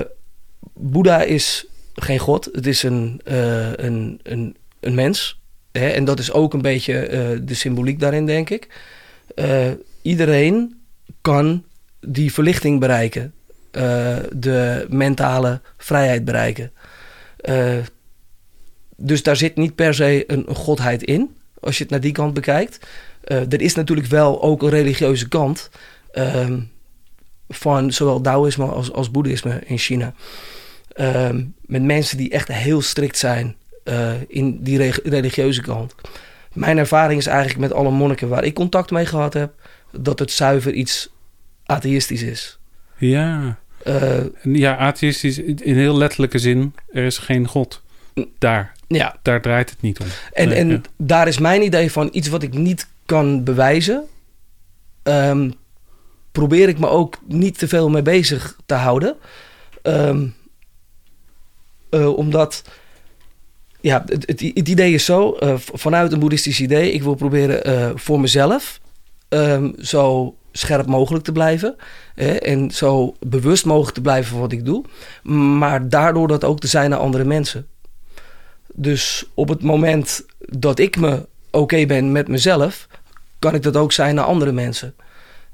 Boeddha 0.74 1.22
is 1.22 1.66
geen 1.94 2.20
god, 2.20 2.50
het 2.52 2.68
is 2.68 2.84
een, 2.84 3.22
eh, 3.24 3.74
een, 3.74 4.20
een, 4.24 4.56
een 4.80 4.96
mens. 4.96 5.42
Hè? 5.72 5.90
En 5.90 6.06
dat 6.06 6.20
is 6.20 6.32
ook 6.32 6.54
een 6.54 6.62
beetje 6.62 7.00
eh, 7.00 7.40
de 7.42 7.54
symboliek 7.54 8.00
daarin, 8.00 8.26
denk 8.26 8.50
ik. 8.50 8.68
Iedereen 10.02 10.82
kan 11.22 11.64
die 12.00 12.34
verlichting 12.34 12.80
bereiken, 12.80 13.34
de 14.32 14.86
mentale 14.90 15.62
vrijheid 15.78 16.26
bereiken. 16.26 16.72
Dus 18.96 19.24
daar 19.24 19.36
zit 19.36 19.56
niet 19.56 19.76
per 19.76 19.94
se 19.94 20.24
een, 20.28 20.44
een 20.48 20.56
godheid 20.56 21.04
in, 21.04 21.36
als 21.60 21.78
je 21.78 21.84
het 21.84 21.92
naar 21.92 22.02
die 22.02 22.12
kant 22.12 22.34
bekijkt. 22.34 22.88
Eh, 23.24 23.38
er 23.54 23.62
is 23.62 23.76
natuurlijk 23.76 24.08
wel 24.08 24.42
ook 24.42 24.64
een 24.64 24.70
religieuze 24.70 25.28
kant 25.28 25.70
ehm, 26.12 26.60
van 27.50 27.92
zowel 27.92 28.22
Taoïsme 28.22 28.66
als, 28.66 28.92
als 28.92 29.12
Boeddhisme 29.12 29.62
in 29.66 29.78
China. 29.78 30.14
Ehm, 30.94 31.44
met 31.62 31.84
mensen 31.84 32.18
die 32.18 32.30
echt 32.30 32.48
heel 32.48 32.82
strikt 32.82 33.18
zijn 33.18 33.56
eh, 33.84 34.12
in 34.28 34.58
die 34.64 34.78
re- 34.78 35.00
religieuze 35.04 35.62
kant. 35.62 35.96
Mijn 36.54 36.78
ervaring 36.78 37.20
is 37.20 37.28
eigenlijk 37.28 37.60
met 37.60 37.74
alle 37.74 37.92
monniken 37.92 38.28
waar 38.30 38.44
ik 38.44 38.54
contact 38.54 38.92
mee 38.92 39.06
gehad 39.06 39.34
heb, 39.34 39.54
dat 39.92 40.20
het 40.20 40.32
zuiver 40.32 40.74
iets 40.74 41.10
atheïstisch 41.66 42.22
is. 42.24 42.60
Ja, 42.98 43.60
Eh, 43.84 44.20
ja 44.44 44.78
atheïstisch 44.78 45.38
in 45.38 45.76
heel 45.78 45.98
letterlijke 45.98 46.38
zin. 46.40 46.74
Er 46.92 47.04
is 47.06 47.18
geen 47.18 47.48
god. 47.48 47.82
Daar, 48.40 48.72
ja, 48.88 49.16
daar 49.22 49.42
draait 49.42 49.70
het 49.70 49.82
niet 49.82 50.00
om. 50.00 50.06
En, 50.34 50.48
Nee, 50.48 50.58
en 50.58 50.70
ja. 50.70 50.82
daar 50.98 51.28
is 51.28 51.38
mijn 51.40 51.62
idee 51.64 51.92
van 51.92 52.10
iets 52.12 52.28
wat 52.28 52.44
ik 52.44 52.54
niet 52.54 52.88
kan 53.12 53.44
bewijzen. 53.44 54.04
ehm, 55.04 55.52
probeer 56.32 56.70
ik 56.70 56.80
me 56.80 56.88
ook 56.88 57.20
niet 57.28 57.58
te 57.58 57.68
veel 57.68 57.90
mee 57.90 58.02
bezig 58.02 58.58
te 58.66 58.74
houden. 58.74 59.16
Ehm, 59.82 60.28
eh, 61.90 62.18
omdat, 62.18 62.64
ja, 63.82 64.04
het, 64.06 64.42
idee 64.42 64.94
is 64.94 65.06
zo, 65.06 65.34
eh, 65.34 65.54
vanuit 65.58 66.12
een 66.12 66.20
boeddhistisch 66.20 66.60
idee, 66.60 66.92
ik 66.92 67.04
wil 67.04 67.16
proberen 67.16 67.64
eh, 67.64 67.90
voor 67.96 68.20
mezelf 68.20 68.80
ehm, 69.30 69.72
zo 69.80 70.36
scherp 70.52 70.86
mogelijk 70.86 71.24
te 71.24 71.32
blijven. 71.32 71.76
Hè, 72.16 72.32
en 72.32 72.72
zo 72.72 73.16
bewust 73.20 73.66
mogelijk 73.66 73.96
te 73.96 74.02
blijven 74.02 74.32
van 74.32 74.40
wat 74.40 74.52
ik 74.52 74.66
doe. 74.66 74.84
Maar 75.58 75.90
daardoor 75.90 76.28
dat 76.28 76.44
ook 76.44 76.60
te 76.60 76.68
zijn 76.68 76.90
naar 76.90 77.00
andere 77.00 77.24
mensen. 77.24 77.68
Dus 78.74 79.26
op 79.34 79.50
het 79.50 79.62
moment 79.62 80.26
dat 80.38 80.80
ik 80.80 80.98
me 80.98 81.30
oké 81.52 81.86
ben 81.86 82.12
met 82.12 82.28
mezelf, 82.28 82.88
kan 83.42 83.56
ik 83.56 83.64
dat 83.64 83.76
ook 83.76 83.92
zijn 83.92 84.16
naar 84.16 84.26
andere 84.26 84.52
mensen. 84.52 84.94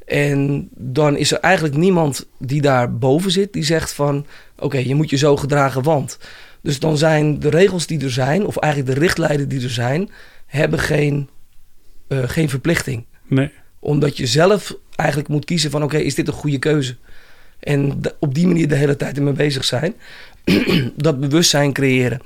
En 0.05 0.69
dan 0.71 1.17
is 1.17 1.31
er 1.31 1.39
eigenlijk 1.39 1.75
niemand 1.75 2.27
die 2.39 2.61
daar 2.61 2.97
boven 2.97 3.31
zit 3.31 3.53
die 3.53 3.63
zegt 3.63 3.93
van 3.93 4.25
oké, 4.59 4.77
je 4.77 4.95
moet 4.95 5.09
je 5.09 5.17
zo 5.17 5.37
gedragen, 5.37 5.83
want. 5.83 6.17
Dus 6.61 6.79
dan 6.79 6.97
zijn 6.97 7.39
de 7.39 7.49
regels 7.49 7.87
die 7.87 8.03
er 8.03 8.11
zijn, 8.11 8.45
of 8.45 8.57
eigenlijk 8.57 8.93
de 8.93 8.99
richtlijnen 8.99 9.49
die 9.49 9.63
er 9.63 9.69
zijn, 9.69 10.09
hebben 10.45 10.79
geen, 10.79 11.29
eh, 12.07 12.23
geen 12.23 12.49
verplichting. 12.49 13.05
Nee, 13.27 13.51
Omdat 13.79 14.17
je 14.17 14.25
zelf 14.25 14.75
eigenlijk 14.95 15.29
moet 15.29 15.45
kiezen 15.45 15.71
van 15.71 15.83
oké, 15.83 15.97
is 15.97 16.15
dit 16.15 16.27
een 16.27 16.33
goede 16.33 16.59
keuze? 16.59 16.95
En 17.59 18.01
op 18.19 18.33
die 18.33 18.47
manier 18.47 18.67
de 18.67 18.75
hele 18.75 18.95
tijd 18.95 19.17
ermee 19.17 19.33
bezig 19.33 19.65
zijn. 19.65 19.95
dat 20.95 21.19
bewustzijn 21.19 21.73
creëren. 21.73 22.19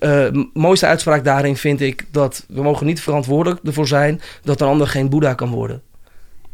Eh, 0.00 0.26
mooiste 0.52 0.86
uitspraak 0.86 1.24
daarin 1.24 1.56
vind 1.56 1.80
ik 1.80 2.06
dat 2.10 2.44
we 2.48 2.62
mogen 2.62 2.86
niet 2.86 3.00
verantwoordelijk 3.00 3.60
ervoor 3.64 3.86
zijn 3.86 4.20
dat 4.42 4.60
een 4.60 4.66
ander 4.66 4.86
geen 4.86 5.08
Boeddha 5.08 5.34
kan 5.34 5.50
worden. 5.50 5.82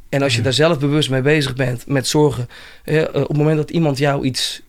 En 0.09 0.23
als 0.23 0.33
je 0.33 0.39
Ja. 0.39 0.45
daar 0.45 0.53
zelf 0.53 0.79
bewust 0.79 1.11
mee 1.11 1.23
bezig 1.23 1.55
bent, 1.55 1.87
met 1.87 2.07
zorgen. 2.07 2.49
eh, 2.85 3.03
op 3.13 3.29
het 3.29 3.37
moment 3.37 3.57
dat 3.57 3.71
iemand 3.71 3.99
jou 3.99 4.25
iets, 4.25 4.63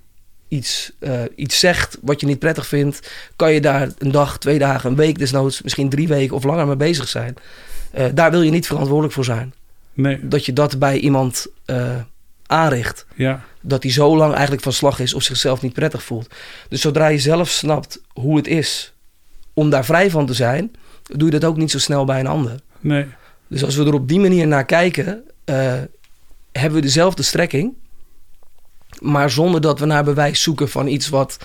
iets, 0.47 0.91
eh, 0.99 1.21
iets 1.35 1.59
zegt 1.59 1.97
wat 2.01 2.21
je 2.21 2.27
niet 2.27 2.39
prettig 2.39 2.67
vindt, 2.67 3.11
kan 3.35 3.53
je 3.53 3.61
daar 3.61 3.89
een 3.97 4.11
dag, 4.11 4.37
twee 4.39 4.59
dagen, 4.59 4.89
een 4.89 4.95
week 4.95 5.19
desnoods, 5.19 5.61
misschien 5.61 5.89
drie 5.89 6.07
weken 6.07 6.35
of 6.35 6.43
langer 6.43 6.67
mee 6.67 6.75
bezig 6.75 7.07
zijn. 7.07 7.35
Daar 8.13 8.31
wil 8.31 8.41
je 8.41 8.51
niet 8.51 8.67
verantwoordelijk 8.67 9.13
voor 9.13 9.25
zijn 9.25 9.53
nee, 9.93 10.19
dat 10.27 10.45
je 10.45 10.53
dat 10.53 10.79
bij 10.79 10.97
iemand 10.97 11.47
aanricht. 12.51 13.05
ja, 13.15 13.43
Dat 13.61 13.83
hij 13.83 13.91
zo 13.91 14.17
lang 14.17 14.31
eigenlijk 14.33 14.63
van 14.63 14.73
slag 14.73 14.99
is 14.99 15.13
of 15.13 15.23
zichzelf 15.23 15.61
niet 15.61 15.73
prettig 15.73 16.03
voelt. 16.03 16.35
Dus 16.69 16.81
zodra 16.81 17.07
je 17.07 17.19
zelf 17.19 17.49
snapt 17.49 18.01
hoe 18.13 18.37
het 18.37 18.47
is 18.47 18.93
om 19.53 19.69
daar 19.69 19.85
vrij 19.85 20.09
van 20.09 20.25
te 20.25 20.33
zijn, 20.33 20.71
doe 21.03 21.31
je 21.31 21.39
dat 21.39 21.49
ook 21.49 21.57
niet 21.57 21.71
zo 21.71 21.79
snel 21.79 22.05
bij 22.05 22.19
een 22.19 22.27
ander. 22.27 22.59
nee. 22.79 23.05
Dus 23.47 23.63
als 23.63 23.75
we 23.75 23.85
er 23.85 23.93
op 23.93 24.07
die 24.07 24.19
manier 24.19 24.47
naar 24.47 24.65
kijken, 24.65 25.23
eh, 25.43 25.73
hebben 26.51 26.79
we 26.79 26.81
dezelfde 26.81 27.23
strekking, 27.23 27.73
maar 28.99 29.29
zonder 29.29 29.61
dat 29.61 29.79
we 29.79 29.85
naar 29.85 30.03
bewijs 30.03 30.41
zoeken 30.41 30.69
van 30.69 30.87
iets 30.87 31.09
wat, 31.09 31.37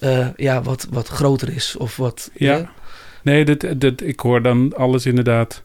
eh, 0.00 0.28
ja, 0.36 0.62
wat, 0.62 0.86
wat 0.90 1.08
groter 1.08 1.48
is. 1.54 1.76
Of 1.76 1.96
wat, 1.96 2.30
Ja. 2.34 2.72
Nee, 3.22 3.44
dat, 3.44 3.80
dat, 3.80 4.00
ik 4.00 4.20
hoor 4.20 4.42
dan 4.42 4.72
alles 4.76 5.06
inderdaad. 5.06 5.62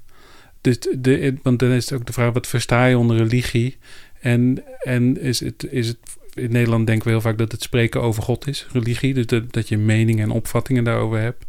Dus 0.62 0.78
de, 0.98 1.38
want 1.44 1.60
dan 1.60 1.70
is 1.70 1.90
het 1.90 2.00
ook 2.00 2.06
de 2.06 2.14
vraag, 2.14 2.34
wat 2.34 2.48
versta 2.48 2.86
je 2.86 2.98
onder 2.98 3.18
religie? 3.18 3.78
En, 4.22 4.64
en 4.84 5.22
is, 5.22 5.40
het, 5.40 5.68
is 5.70 5.88
het... 5.88 5.98
In 6.34 6.52
Nederland 6.52 6.88
denken 6.88 7.06
we 7.06 7.12
heel 7.12 7.22
vaak 7.22 7.38
dat 7.38 7.52
het 7.52 7.62
spreken 7.62 8.02
over 8.02 8.24
God 8.24 8.48
is, 8.48 8.68
religie. 8.72 9.14
Dus 9.14 9.26
dat, 9.50 9.70
je 9.70 9.78
meningen 9.78 10.24
en 10.24 10.32
opvattingen 10.32 10.84
daarover 10.84 11.20
hebt. 11.20 11.46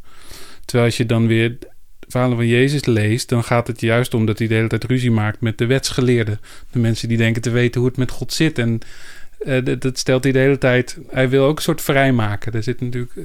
Terwijl 0.65 0.87
als 0.87 0.97
je 0.97 1.07
dan 1.07 1.27
weer 1.27 1.59
verhalen 2.09 2.37
van 2.37 2.47
Jezus 2.47 2.85
leest... 2.85 3.29
dan 3.29 3.45
gaat 3.45 3.67
het 3.67 3.81
juist 3.81 4.15
om 4.15 4.27
dat 4.27 4.39
hij 4.39 4.49
de 4.49 4.55
hele 4.55 4.69
tijd 4.69 4.85
ruzie 4.85 5.11
maakt 5.11 5.41
met 5.41 5.59
de 5.59 5.67
wetsgeleerden. 5.67 6.41
De 6.71 6.79
mensen 6.79 7.09
die 7.09 7.17
denken 7.17 7.43
te 7.43 7.51
weten 7.51 7.81
hoe 7.81 7.89
het 7.89 7.99
met 7.99 8.11
God 8.11 8.33
zit. 8.33 8.59
En 8.59 8.79
eh, 9.39 9.65
dat, 9.65 9.81
dat 9.81 9.99
stelt 9.99 10.23
hij 10.23 10.33
de 10.33 10.39
hele 10.39 10.59
tijd... 10.59 10.99
Hij 11.11 11.29
wil 11.29 11.45
ook 11.45 11.57
een 11.57 11.63
soort 11.63 11.81
vrijmaken. 11.81 12.53
Er 12.53 12.63
zit 12.63 12.81
natuurlijk... 12.81 13.17
eh, 13.17 13.23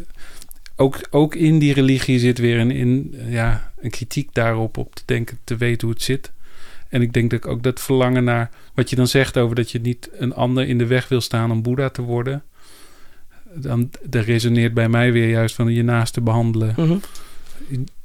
ook, 0.75 0.99
ook 1.09 1.35
in 1.35 1.59
die 1.59 1.73
religie 1.73 2.19
zit 2.19 2.37
weer 2.37 2.59
een, 2.59 2.71
in, 2.71 3.15
ja, 3.27 3.71
een 3.79 3.89
kritiek 3.89 4.29
daarop, 4.33 4.77
op 4.77 4.95
te 4.95 5.01
denken, 5.05 5.39
te 5.43 5.57
weten 5.57 5.87
hoe 5.87 5.95
het 5.95 6.05
zit. 6.05 6.31
En 6.89 7.01
ik 7.01 7.13
denk 7.13 7.29
dat 7.29 7.39
ik 7.39 7.47
ook 7.47 7.63
dat 7.63 7.79
verlangen 7.79 8.23
naar 8.23 8.49
wat 8.73 8.89
je 8.89 8.95
dan 8.95 9.07
zegt 9.07 9.37
over 9.37 9.55
dat 9.55 9.71
je 9.71 9.79
niet 9.79 10.09
een 10.11 10.33
ander 10.33 10.67
in 10.67 10.77
de 10.77 10.85
weg 10.85 11.07
wil 11.07 11.21
staan 11.21 11.51
om 11.51 11.61
Boeddha 11.61 11.89
te 11.89 12.01
worden. 12.01 12.43
Dan 13.53 13.89
dat 14.03 14.25
resoneert 14.25 14.73
bij 14.73 14.89
mij 14.89 15.11
weer 15.11 15.29
juist 15.29 15.55
van 15.55 15.73
je 15.73 15.83
naaste 15.83 16.21
behandelen 16.21 16.73
mhm. 16.77 16.97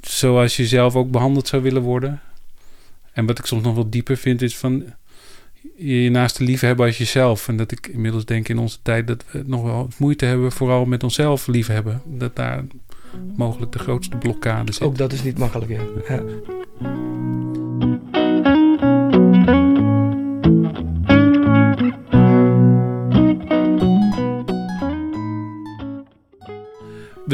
zoals 0.01 0.57
je 0.57 0.65
zelf 0.65 0.95
ook 0.95 1.11
behandeld 1.11 1.47
zou 1.47 1.61
willen 1.61 1.81
worden. 1.81 2.21
En 3.11 3.25
wat 3.25 3.39
ik 3.39 3.45
soms 3.45 3.63
nog 3.63 3.75
wel 3.75 3.89
dieper 3.89 4.17
vind 4.17 4.41
is 4.41 4.57
van 4.57 4.93
je 5.75 6.03
je 6.03 6.09
naaste 6.09 6.43
lief 6.43 6.59
hebben 6.59 6.85
als 6.85 6.97
jezelf. 6.97 7.47
En 7.47 7.57
dat 7.57 7.71
ik 7.71 7.87
inmiddels 7.87 8.25
denk 8.25 8.49
in 8.49 8.57
onze 8.57 8.77
tijd 8.81 9.07
dat 9.07 9.25
we 9.31 9.43
nog 9.45 9.63
wel 9.63 9.87
moeite 9.97 10.25
hebben, 10.25 10.51
vooral 10.51 10.85
met 10.85 11.03
onszelf 11.03 11.47
lief 11.47 11.67
hebben. 11.67 12.01
Dat 12.05 12.35
daar 12.35 12.63
mogelijk 13.35 13.71
de 13.71 13.79
grootste 13.79 14.17
blokkade 14.17 14.71
zit. 14.71 14.81
Ook 14.81 14.97
dat 14.97 15.13
is 15.13 15.23
niet 15.23 15.37
makkelijk. 15.37 15.71
Ja. 15.71 15.81
Ja. 16.07 16.21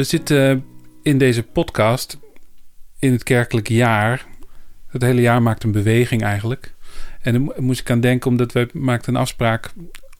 We 0.00 0.06
zitten 0.06 0.64
in 1.02 1.18
deze 1.18 1.42
podcast 1.42 2.18
in 2.98 3.12
het 3.12 3.22
kerkelijke 3.22 3.74
jaar. 3.74 4.26
Het 4.86 5.02
hele 5.02 5.20
jaar 5.20 5.42
maakt 5.42 5.64
een 5.64 5.72
beweging 5.72 6.22
eigenlijk. 6.22 6.74
En 7.20 7.40
mo- 7.40 7.54
moest 7.56 7.80
ik 7.80 7.90
aan 7.90 8.00
denken, 8.00 8.30
omdat 8.30 8.52
we 8.52 8.68
maakten 8.72 9.14
een 9.14 9.20
afspraak 9.20 9.72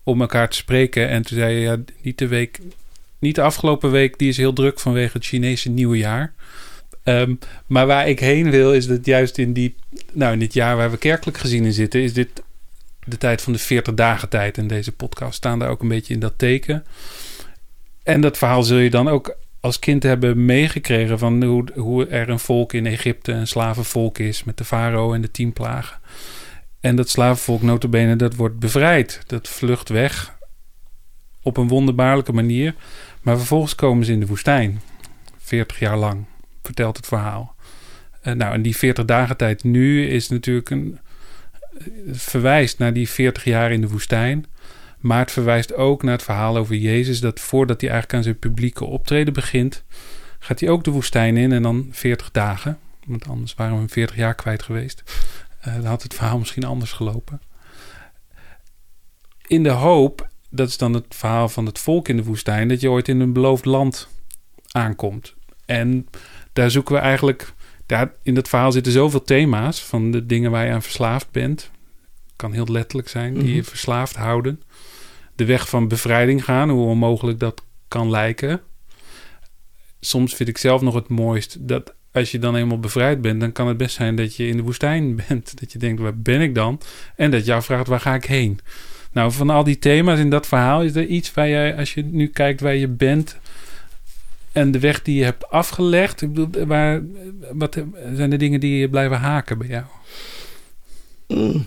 om 0.05 0.21
elkaar 0.21 0.49
te 0.49 0.57
spreken. 0.57 1.09
En 1.09 1.23
toen 1.23 1.39
zei 1.39 1.55
je, 1.55 1.61
ja, 1.61 1.77
niet 2.03 2.19
de 2.19 2.27
week, 2.27 2.59
niet 3.19 3.35
de 3.35 3.43
afgelopen 3.43 3.91
week, 3.91 4.19
die 4.19 4.29
is 4.29 4.37
heel 4.37 4.53
druk 4.53 4.81
vanwege 4.81 5.17
het 5.17 5.27
Chinese 5.27 5.69
nieuwe 5.69 5.99
jaar. 5.99 6.33
Ehm, 7.03 7.35
maar 7.67 7.87
waar 7.87 8.09
ik 8.09 8.21
heen 8.21 8.51
wil, 8.51 8.73
is 8.75 8.87
dat 8.87 9.07
juist 9.07 9.39
in, 9.39 9.53
die, 9.53 9.75
nou, 10.13 10.33
in 10.33 10.39
dit 10.39 10.53
jaar 10.53 10.77
waar 10.77 10.91
we 10.91 10.97
kerkelijk 10.97 11.39
gezien 11.39 11.65
in 11.65 11.73
zitten, 11.73 12.03
is 12.03 12.13
dit 12.13 12.43
de 13.05 13.19
tijd 13.19 13.43
van 13.43 13.53
de 13.53 13.59
40 13.59 13.95
dagen 13.95 14.29
tijd. 14.29 14.59
En 14.59 14.67
deze 14.67 14.93
podcast 14.93 15.35
staan 15.35 15.59
daar 15.59 15.71
ook 15.71 15.83
een 15.83 15.89
beetje 15.89 16.15
in 16.15 16.21
dat 16.21 16.35
teken. 16.37 16.85
En 18.03 18.21
dat 18.21 18.39
verhaal 18.39 18.63
zul 18.63 18.79
je 18.79 18.91
dan 18.91 19.09
ook 19.09 19.39
als 19.61 19.79
kind 19.79 20.03
hebben 20.03 20.45
meegekregen 20.45 21.19
van 21.19 21.43
hoe, 21.45 21.65
hoe 21.75 22.07
er 22.07 22.29
een 22.29 22.39
volk 22.39 22.73
in 22.73 22.87
Egypte, 22.87 23.33
een 23.33 23.47
slavenvolk 23.47 24.19
is 24.19 24.45
met 24.45 24.57
de 24.57 24.65
farao 24.65 25.13
en 25.13 25.21
de 25.21 25.31
tien 25.31 25.53
plagen. 25.53 25.99
En 26.81 26.97
dat 26.97 27.09
slavenvolk 27.09 27.63
notabene, 27.63 28.17
dat 28.17 28.35
wordt 28.35 28.59
bevrijd. 28.59 29.23
Dat 29.27 29.49
vlucht 29.49 29.89
weg 29.89 30.39
op 31.43 31.57
een 31.57 31.69
wonderbaarlijke 31.69 32.33
manier. 32.33 32.75
Maar 33.23 33.37
vervolgens 33.37 33.75
komen 33.75 34.05
ze 34.05 34.13
in 34.13 34.21
de 34.21 34.27
woestijn. 34.27 34.81
40 35.39 35.79
jaar 35.79 35.97
lang, 35.97 36.25
vertelt 36.63 36.97
het 36.97 37.07
verhaal. 37.07 37.55
Uh, 38.25 38.35
nou, 38.35 38.55
en 38.55 38.63
die 38.63 38.77
40 38.77 39.05
dagen 39.05 39.37
tijd 39.37 39.65
nu 39.65 40.07
is 40.07 40.29
natuurlijk 40.29 40.71
een... 40.71 40.99
verwijst 42.13 42.79
naar 42.79 42.93
die 42.93 43.09
40 43.09 43.45
jaar 43.45 43.73
in 43.73 43.81
de 43.81 43.89
woestijn. 43.89 44.47
Maar 45.01 45.19
het 45.19 45.33
verwijst 45.33 45.75
ook 45.75 46.03
naar 46.03 46.13
het 46.13 46.23
verhaal 46.23 46.57
over 46.57 46.75
Jezus... 46.75 47.21
dat 47.21 47.41
voordat 47.41 47.81
hij 47.81 47.91
eigenlijk 47.91 48.19
aan 48.19 48.25
zijn 48.25 48.39
publieke 48.39 48.85
optreden 48.85 49.33
begint... 49.33 49.85
gaat 50.39 50.61
hij 50.61 50.69
ook 50.69 50.85
de 50.85 50.91
woestijn 50.91 51.37
in 51.37 51.53
en 51.53 51.63
dan 51.63 51.89
40 51.91 52.31
dagen. 52.31 52.79
Want 53.07 53.29
anders 53.29 53.55
waren 53.55 53.73
we 53.73 53.79
hem 53.79 53.91
40 53.91 54.17
jaar 54.17 54.35
kwijt 54.35 54.63
geweest. 54.63 55.03
Uh, 55.67 55.75
dan 55.75 55.85
had 55.85 56.03
het 56.03 56.15
verhaal 56.15 56.39
misschien 56.39 56.65
anders 56.65 56.93
gelopen. 56.93 57.41
In 59.47 59.63
de 59.63 59.71
hoop, 59.71 60.29
dat 60.51 60.69
is 60.69 60.77
dan 60.77 60.95
het 60.95 61.07
verhaal 61.09 61.49
van 61.49 61.67
het 61.67 61.79
volk 61.79 62.09
in 62.09 62.17
de 62.17 62.25
woestijn... 62.25 62.69
dat 62.69 62.81
je 62.81 62.91
ooit 62.91 63.09
in 63.09 63.21
een 63.21 63.33
beloofd 63.33 63.65
land 63.65 64.09
aankomt. 64.71 65.35
En 65.65 66.07
daar 66.53 66.71
zoeken 66.71 66.95
we 66.95 67.01
eigenlijk... 67.01 67.53
Daar, 67.87 68.13
in 68.23 68.35
dat 68.35 68.49
verhaal 68.49 68.73
zitten 68.73 68.93
zoveel 68.93 69.23
thema's... 69.23 69.81
van 69.81 70.11
de 70.11 70.27
dingen 70.27 70.51
waar 70.51 70.67
je 70.67 70.73
aan 70.73 70.83
verslaafd 70.83 71.31
bent. 71.31 71.71
Kan 72.37 72.53
heel 72.53 72.67
letterlijk 72.67 73.09
zijn, 73.09 73.35
die 73.35 73.55
je 73.55 73.65
verslaafd 73.65 74.17
houden 74.17 74.63
de 75.41 75.47
weg 75.47 75.69
van 75.69 75.89
bevrijding 75.89 76.45
gaan, 76.45 76.71
hoe 76.71 76.87
onmogelijk 76.87 77.39
dat 77.39 77.63
kan 77.89 78.11
lijken. 78.11 78.61
Soms 80.01 80.35
vind 80.35 80.49
ik 80.49 80.59
zelf 80.59 80.81
nog 80.81 80.95
het 80.95 81.09
mooist 81.09 81.57
dat 81.69 81.95
als 82.13 82.31
je 82.31 82.39
dan 82.39 82.57
eenmaal 82.57 82.79
bevrijd 82.81 83.21
bent, 83.21 83.41
dan 83.41 83.53
kan 83.53 83.69
het 83.69 83.77
best 83.77 83.95
zijn 83.95 84.17
dat 84.17 84.37
je 84.37 84.47
in 84.47 84.57
de 84.57 84.63
woestijn 84.63 85.17
bent. 85.29 85.61
Dat 85.61 85.73
je 85.73 85.79
denkt, 85.79 86.01
waar 86.01 86.17
ben 86.17 86.41
ik 86.41 86.55
dan? 86.55 86.81
En 87.17 87.31
dat 87.31 87.45
jou 87.45 87.63
vraagt, 87.63 87.87
waar 87.87 88.01
ga 88.01 88.15
ik 88.15 88.25
heen? 88.25 88.61
Nou, 89.13 89.33
van 89.33 89.51
al 89.51 89.65
die 89.65 89.79
thema's 89.79 90.19
in 90.19 90.31
dat 90.31 90.47
verhaal, 90.47 90.83
is 90.83 90.95
er 90.95 91.07
iets 91.07 91.35
waar 91.35 91.49
jij, 91.49 91.77
als 91.77 91.95
je 91.95 92.05
nu 92.05 92.27
kijkt 92.27 92.61
waar 92.61 92.77
je 92.77 92.89
bent 92.89 93.39
en 94.53 94.71
de 94.71 94.79
weg 94.79 95.03
die 95.03 95.19
je 95.19 95.25
hebt 95.25 95.51
afgelegd, 95.51 96.23
ik 96.23 96.33
bedoel, 96.33 96.67
waar, 96.67 97.03
wat 97.53 97.79
zijn 98.15 98.31
de 98.31 98.37
dingen 98.37 98.61
die 98.61 98.79
je 98.79 98.89
blijven 98.89 99.19
haken 99.19 99.59
bij 99.59 99.69
jou? 99.69 99.85
Mm, 101.27 101.67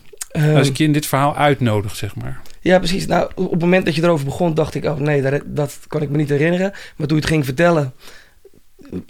als 0.55 0.67
ik 0.67 0.77
je 0.77 0.83
in 0.83 0.91
dit 0.91 1.05
verhaal 1.05 1.35
uitnodig, 1.35 1.95
zeg 1.95 2.15
maar. 2.15 2.41
Ja, 2.63 2.77
precies. 2.77 3.07
Nou, 3.07 3.31
op 3.35 3.51
het 3.51 3.61
moment 3.61 3.85
dat 3.85 3.95
je 3.95 4.03
erover 4.03 4.25
begon, 4.25 4.53
dacht 4.53 4.75
ik, 4.75 4.85
oh 4.85 4.97
nee, 4.97 5.41
dat, 5.45 5.79
kan 5.87 6.01
ik 6.01 6.09
me 6.09 6.17
niet 6.17 6.29
herinneren. 6.29 6.71
Maar 6.71 7.07
toen 7.07 7.17
je 7.17 7.23
het 7.23 7.31
ging 7.31 7.45
vertellen, 7.45 7.93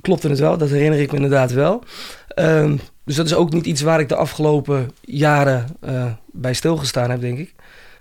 klopte 0.01 0.29
het 0.29 0.39
wel. 0.39 0.57
Dat 0.57 0.69
herinner 0.69 0.99
ik 0.99 1.09
me 1.09 1.15
inderdaad 1.15 1.51
wel. 1.51 1.83
Um, 2.35 2.79
dus 3.05 3.15
dat 3.15 3.25
is 3.25 3.33
ook 3.33 3.53
niet 3.53 3.65
iets 3.65 3.81
waar 3.81 3.99
ik 3.99 4.09
de 4.09 4.15
afgelopen 4.15 4.91
jaren 5.01 5.65
uh, 5.85 6.05
bij 6.31 6.53
stilgestaan 6.53 7.09
heb, 7.09 7.21
denk 7.21 7.37
ik. 7.37 7.53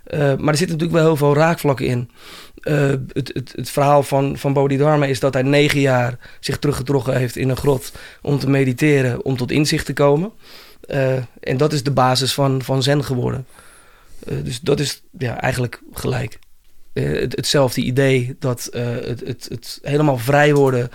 Uh, 0.06 0.18
maar 0.18 0.52
er 0.52 0.56
zitten 0.56 0.78
natuurlijk 0.78 0.92
wel 0.92 1.04
heel 1.04 1.16
veel 1.16 1.34
raakvlakken 1.34 1.86
in. 1.86 2.10
Uh, 2.62 2.90
het, 3.12 3.30
het, 3.34 3.52
het, 3.56 3.70
verhaal 3.70 4.02
van, 4.02 4.38
van 4.38 4.52
Bodhidharma 4.52 5.06
is 5.06 5.20
dat 5.20 5.34
hij 5.34 5.42
negen 5.42 5.80
jaar 5.80 6.18
zich 6.40 6.58
teruggetrokken 6.58 7.16
heeft 7.16 7.36
in 7.36 7.48
een 7.48 7.56
grot 7.56 7.92
om 8.22 8.38
te 8.38 8.50
mediteren, 8.50 9.24
om 9.24 9.36
tot 9.36 9.50
inzicht 9.50 9.86
te 9.86 9.92
komen. 9.92 10.32
en 11.40 11.56
dat 11.56 11.72
is 11.72 11.82
de 11.82 11.90
basis 11.90 12.34
van, 12.34 12.62
van 12.62 12.82
Zen 12.82 13.04
geworden. 13.04 13.46
Eh, 14.26 14.36
dus 14.44 14.60
dat 14.60 14.80
is 14.80 15.02
ja, 15.18 15.40
eigenlijk 15.40 15.82
gelijk. 15.92 16.38
Uh, 16.92 17.20
het, 17.20 17.36
hetzelfde 17.36 17.80
idee 17.80 18.36
dat 18.38 18.70
uh, 18.72 18.82
het, 18.82 19.20
het, 19.20 19.46
het, 19.48 19.78
helemaal 19.82 20.18
vrij 20.18 20.54
worden 20.54 20.90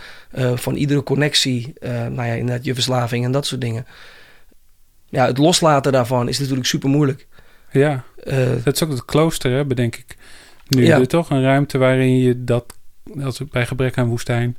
van 0.55 0.75
iedere 0.75 1.03
connectie, 1.03 1.74
nou 1.81 2.15
ja, 2.15 2.34
inderdaad 2.34 2.65
je 2.65 2.74
verslaving 2.74 3.25
en 3.25 3.31
dat 3.31 3.46
soort 3.46 3.62
dingen. 3.62 3.86
Ja, 5.10 5.25
het 5.25 5.38
loslaten 5.38 5.91
daarvan 5.91 6.29
is 6.29 6.39
natuurlijk 6.39 6.67
super 6.67 6.89
moeilijk. 6.89 7.27
Ja, 7.72 8.03
dat 8.63 8.74
is 8.74 8.84
ook 8.84 8.89
het 8.89 9.05
klooster, 9.05 9.51
hè, 9.51 9.65
bedenk 9.65 9.96
ik. 9.96 10.17
Nu 10.67 10.86
ja. 10.86 11.05
toch 11.05 11.29
een 11.29 11.41
ruimte 11.41 11.77
waarin 11.77 12.17
je 12.17 12.43
dat, 12.43 12.74
als 13.24 13.41
bij 13.51 13.65
gebrek 13.65 13.98
aan 13.98 14.07
woestijn... 14.07 14.58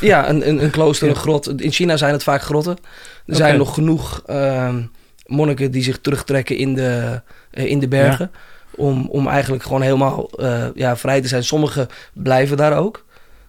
ja, 0.00 0.28
een, 0.28 0.48
een, 0.48 0.62
een 0.62 0.70
klooster, 0.70 1.08
een 1.08 1.16
grot. 1.16 1.60
In 1.60 1.72
China 1.72 1.96
zijn 1.96 2.12
het 2.12 2.22
vaak 2.22 2.42
grotten. 2.42 2.76
Er 2.76 2.80
okay. 3.24 3.36
zijn 3.36 3.58
nog 3.58 3.74
genoeg 3.74 4.22
ehm, 4.26 4.82
monniken 5.26 5.70
die 5.70 5.82
zich 5.82 5.98
terugtrekken 5.98 6.56
in 6.56 6.74
de, 6.74 7.20
uh, 7.52 7.64
in 7.64 7.78
de 7.78 7.88
bergen. 7.88 8.30
Om, 8.70 9.06
om 9.10 9.28
eigenlijk 9.28 9.62
gewoon 9.62 9.82
helemaal 9.82 10.30
uh, 10.36 10.66
ja, 10.74 10.96
vrij 10.96 11.20
te 11.20 11.28
zijn. 11.28 11.44
Sommigen 11.44 11.88
blijven 12.12 12.56
daar 12.56 12.78
ook. 12.78 13.04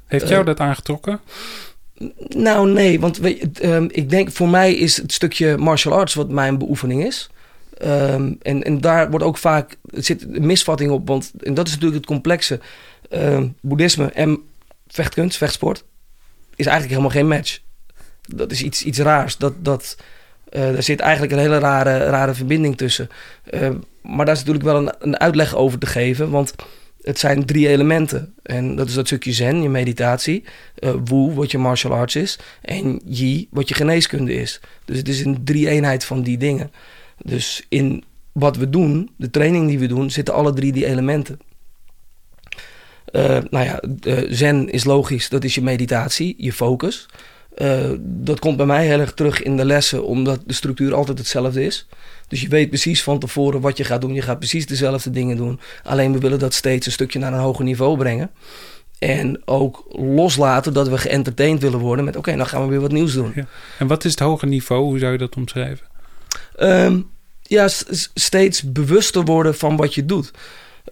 Heeft 0.06 0.28
jou 0.28 0.40
uh, 0.40 0.46
dat 0.46 0.60
aangetrokken? 0.60 1.20
Nou, 2.28 2.72
nee. 2.72 3.00
Want 3.00 3.18
weet, 3.18 3.64
um, 3.64 3.88
ik 3.92 4.10
denk 4.10 4.32
voor 4.32 4.50
mij 4.50 4.74
is 4.74 4.98
het 4.98 5.14
stukje 5.14 5.58
martial 5.58 5.94
arts 5.94 6.14
wat 6.14 6.30
mijn 6.30 6.58
beoefening 6.58 7.06
is. 7.06 7.30
Um, 7.84 8.38
en, 8.42 8.64
en 8.64 8.82
daar 8.82 9.10
wordt 9.10 9.26
ook 9.26 9.38
vaak 9.38 9.78
zit 9.92 10.26
een 10.32 10.46
misvatting 10.46 10.92
op. 10.92 11.08
Want 11.08 11.32
en 11.44 11.54
dat 11.54 11.68
is 11.68 11.74
natuurlijk 11.74 12.00
het 12.00 12.12
complexe. 12.12 12.60
Um, 13.10 13.56
boeddhisme 13.62 14.12
en 14.12 14.40
vechtkunst, 14.88 15.38
vechtsport, 15.38 15.84
is 16.56 16.66
eigenlijk 16.66 16.90
helemaal 16.90 17.22
geen 17.22 17.28
match. 17.28 17.60
Dat 18.22 18.52
is 18.52 18.62
iets, 18.62 18.84
iets 18.84 19.00
raars. 19.00 19.38
Dat, 19.38 19.54
dat, 19.60 19.98
uh, 20.52 20.76
er 20.76 20.84
zit 20.84 21.00
eigenlijk 21.00 21.32
een 21.32 21.40
hele 21.40 21.58
rare, 21.58 21.98
rare 21.98 22.34
verbinding 22.34 22.78
tussen. 22.78 23.10
Uh, 23.52 23.70
maar 24.02 24.26
daar 24.26 24.36
is 24.36 24.44
natuurlijk 24.44 24.66
wel 24.66 24.78
een, 24.78 24.94
een, 25.00 25.20
uitleg 25.20 25.56
over 25.56 25.80
te 25.80 25.86
geven, 25.86 26.30
want 26.30 26.56
het 27.02 27.20
zijn 27.20 27.46
drie 27.46 27.68
elementen. 27.68 28.34
En 28.44 28.76
dat 28.76 28.88
is 28.88 28.94
dat 28.94 29.06
stukje 29.06 29.34
zen, 29.34 29.62
je 29.62 29.70
meditatie. 29.70 30.44
Uh, 30.80 30.94
Wu, 31.04 31.34
wat 31.34 31.52
je 31.52 31.58
martial 31.58 31.94
arts 31.94 32.16
is. 32.16 32.40
En 32.62 33.02
Yi, 33.06 33.48
wat 33.52 33.68
je 33.70 33.76
geneeskunde 33.76 34.34
is. 34.34 34.60
Dus 34.86 34.98
het 34.98 35.08
is 35.08 35.26
een 35.26 35.44
drie-eenheid 35.44 36.06
van 36.06 36.22
die 36.22 36.38
dingen. 36.38 36.72
Dus 37.18 37.66
in 37.70 38.04
wat 38.32 38.58
we 38.58 38.70
doen, 38.70 39.10
de 39.18 39.30
training 39.30 39.68
die 39.68 39.80
we 39.80 39.88
doen, 39.88 40.12
zitten 40.12 40.34
alle 40.34 40.54
drie 40.54 40.72
die 40.72 40.86
elementen. 40.86 41.40
nou 43.50 43.66
ja, 43.66 43.82
zen 44.30 44.70
is 44.70 44.84
logisch, 44.84 45.30
dat 45.30 45.44
is 45.44 45.56
je 45.56 45.62
meditatie, 45.62 46.36
je 46.38 46.54
focus. 46.54 47.08
Uh, 47.62 47.92
dat 48.00 48.40
komt 48.40 48.58
bij 48.58 48.66
mij 48.66 48.86
heel 48.86 49.00
erg 49.00 49.14
terug 49.14 49.42
in 49.42 49.58
de 49.58 49.66
lessen, 49.66 50.06
omdat 50.06 50.42
de 50.46 50.54
structuur 50.54 50.94
altijd 50.94 51.18
hetzelfde 51.18 51.66
is. 51.66 51.88
Dus 52.28 52.42
je 52.42 52.48
weet 52.48 52.70
precies 52.70 53.04
van 53.04 53.20
tevoren 53.20 53.62
wat 53.62 53.78
je 53.78 53.84
gaat 53.84 54.02
doen. 54.02 54.14
Je 54.14 54.22
gaat 54.22 54.40
precies 54.40 54.66
dezelfde 54.66 55.10
dingen 55.10 55.38
doen. 55.38 55.60
Alleen 55.84 56.14
we 56.14 56.20
willen 56.20 56.40
dat 56.40 56.54
steeds 56.54 56.86
een 56.86 56.92
stukje 56.92 57.20
naar 57.20 57.34
een 57.34 57.40
hoger 57.40 57.66
niveau 57.66 57.98
brengen. 57.98 58.32
En 59.00 59.42
ook 59.46 59.86
loslaten 59.90 60.74
dat 60.74 60.88
we 60.88 60.98
geëntertained 60.98 61.62
willen 61.62 61.80
worden 61.80 62.06
met... 62.06 62.16
oké, 62.16 62.28
okay, 62.28 62.40
dan 62.40 62.48
gaan 62.48 62.64
we 62.64 62.70
weer 62.70 62.82
wat 62.82 62.92
nieuws 62.92 63.14
doen. 63.14 63.32
Ja. 63.36 63.46
En 63.80 63.88
wat 63.88 64.06
is 64.06 64.12
het 64.12 64.20
hoger 64.20 64.48
niveau? 64.48 64.84
Hoe 64.84 65.00
zou 65.00 65.12
je 65.12 65.18
dat 65.18 65.36
omschrijven? 65.36 65.86
Um, 66.60 67.10
ja, 67.42 67.68
steeds 68.14 68.72
bewuster 68.72 69.24
worden 69.24 69.56
van 69.56 69.76
wat 69.76 69.94
je 69.96 70.06
doet. 70.06 70.32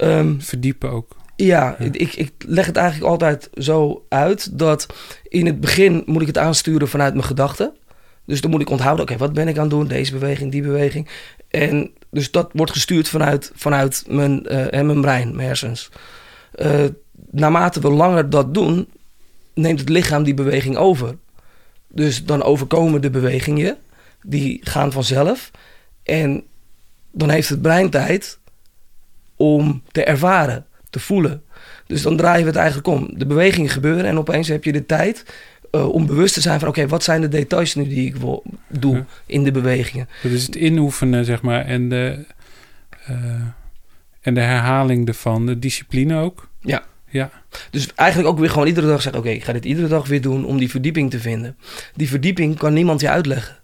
Um, 0.01 0.41
Verdiepen 0.41 0.91
ook. 0.91 1.15
Ja, 1.35 1.77
Ik, 1.77 2.13
ik 2.13 2.31
leg 2.37 2.65
het 2.65 2.75
eigenlijk 2.75 3.11
altijd 3.11 3.49
zo 3.57 4.05
uit 4.09 4.59
dat 4.59 4.85
in 5.27 5.45
het 5.45 5.59
begin 5.59 6.03
moet 6.05 6.21
ik 6.21 6.27
het 6.27 6.37
aansturen 6.37 6.87
vanuit 6.87 7.13
mijn 7.13 7.25
gedachten. 7.25 7.73
Dus 8.25 8.41
dan 8.41 8.51
moet 8.51 8.61
ik 8.61 8.69
onthouden, 8.69 9.05
oké, 9.05 9.17
wat 9.17 9.33
ben 9.33 9.47
ik 9.47 9.55
aan 9.55 9.61
het 9.61 9.71
doen? 9.71 9.87
Deze 9.87 10.11
beweging, 10.11 10.51
die 10.51 10.61
beweging. 10.61 11.07
En 11.49 11.91
dus 12.09 12.31
dat 12.31 12.49
wordt 12.53 12.71
gestuurd 12.71 13.07
vanuit, 13.07 13.51
vanuit 13.55 14.03
mijn, 14.07 14.45
uh, 14.51 14.81
mijn 14.81 15.01
brein, 15.01 15.35
mijn 15.35 15.47
hersens. 15.47 15.89
Uh, 16.55 16.83
naarmate 17.31 17.79
we 17.79 17.89
langer 17.89 18.29
dat 18.29 18.53
doen, 18.53 18.87
neemt 19.53 19.79
het 19.79 19.89
lichaam 19.89 20.23
die 20.23 20.33
beweging 20.33 20.77
over. 20.77 21.17
Dus 21.87 22.25
dan 22.25 22.43
overkomen 22.43 23.01
de 23.01 23.09
bewegingen, 23.09 23.77
die 24.21 24.59
gaan 24.63 24.91
vanzelf. 24.91 25.51
En 26.03 26.43
dan 27.11 27.29
heeft 27.29 27.49
het 27.49 27.61
brein 27.61 27.89
tijd 27.89 28.39
om 29.35 29.83
te 29.91 30.03
ervaren 30.03 30.65
te 30.95 31.01
voelen. 31.01 31.43
Dus 31.87 32.01
dan 32.01 32.17
draaien 32.17 32.41
we 32.41 32.47
het 32.47 32.55
eigenlijk 32.55 32.87
om. 32.87 33.09
De 33.17 33.25
bewegingen 33.25 33.69
gebeuren 33.69 34.05
en 34.05 34.17
opeens 34.17 34.47
heb 34.47 34.63
je 34.63 34.71
de 34.71 34.85
tijd 34.85 35.25
uh, 35.71 35.89
om 35.89 36.05
bewust 36.05 36.33
te 36.33 36.41
zijn 36.41 36.59
van... 36.59 36.67
oké, 36.67 36.87
wat 36.87 37.03
zijn 37.03 37.21
de 37.21 37.27
details 37.27 37.75
nu 37.75 37.87
die 37.87 38.07
ik 38.07 38.15
wil, 38.15 38.43
doe 38.69 38.95
ja. 38.95 39.05
in 39.25 39.43
de 39.43 39.51
bewegingen. 39.51 40.09
Dat 40.23 40.31
is 40.31 40.45
het 40.45 40.55
inoefenen, 40.55 41.25
zeg 41.25 41.41
maar, 41.41 41.65
en 41.65 41.89
de, 41.89 42.25
uh, 43.09 43.15
en 44.21 44.33
de 44.33 44.41
herhaling 44.41 45.07
ervan, 45.07 45.45
de 45.45 45.59
discipline 45.59 46.19
ook. 46.19 46.49
Ja. 46.59 46.83
Ja. 47.09 47.29
Dus 47.71 47.93
eigenlijk 47.95 48.29
ook 48.29 48.39
weer 48.39 48.49
gewoon 48.49 48.67
iedere 48.67 48.87
dag 48.87 49.01
zeggen... 49.01 49.21
oké, 49.21 49.29
ik 49.31 49.43
ga 49.43 49.53
dit 49.53 49.65
iedere 49.65 49.87
dag 49.87 50.07
weer 50.07 50.21
doen 50.21 50.45
om 50.45 50.57
die 50.57 50.69
verdieping 50.69 51.09
te 51.09 51.19
vinden. 51.19 51.57
Die 51.95 52.09
verdieping 52.09 52.57
kan 52.57 52.73
niemand 52.73 53.01
je 53.01 53.09
uitleggen. 53.09 53.55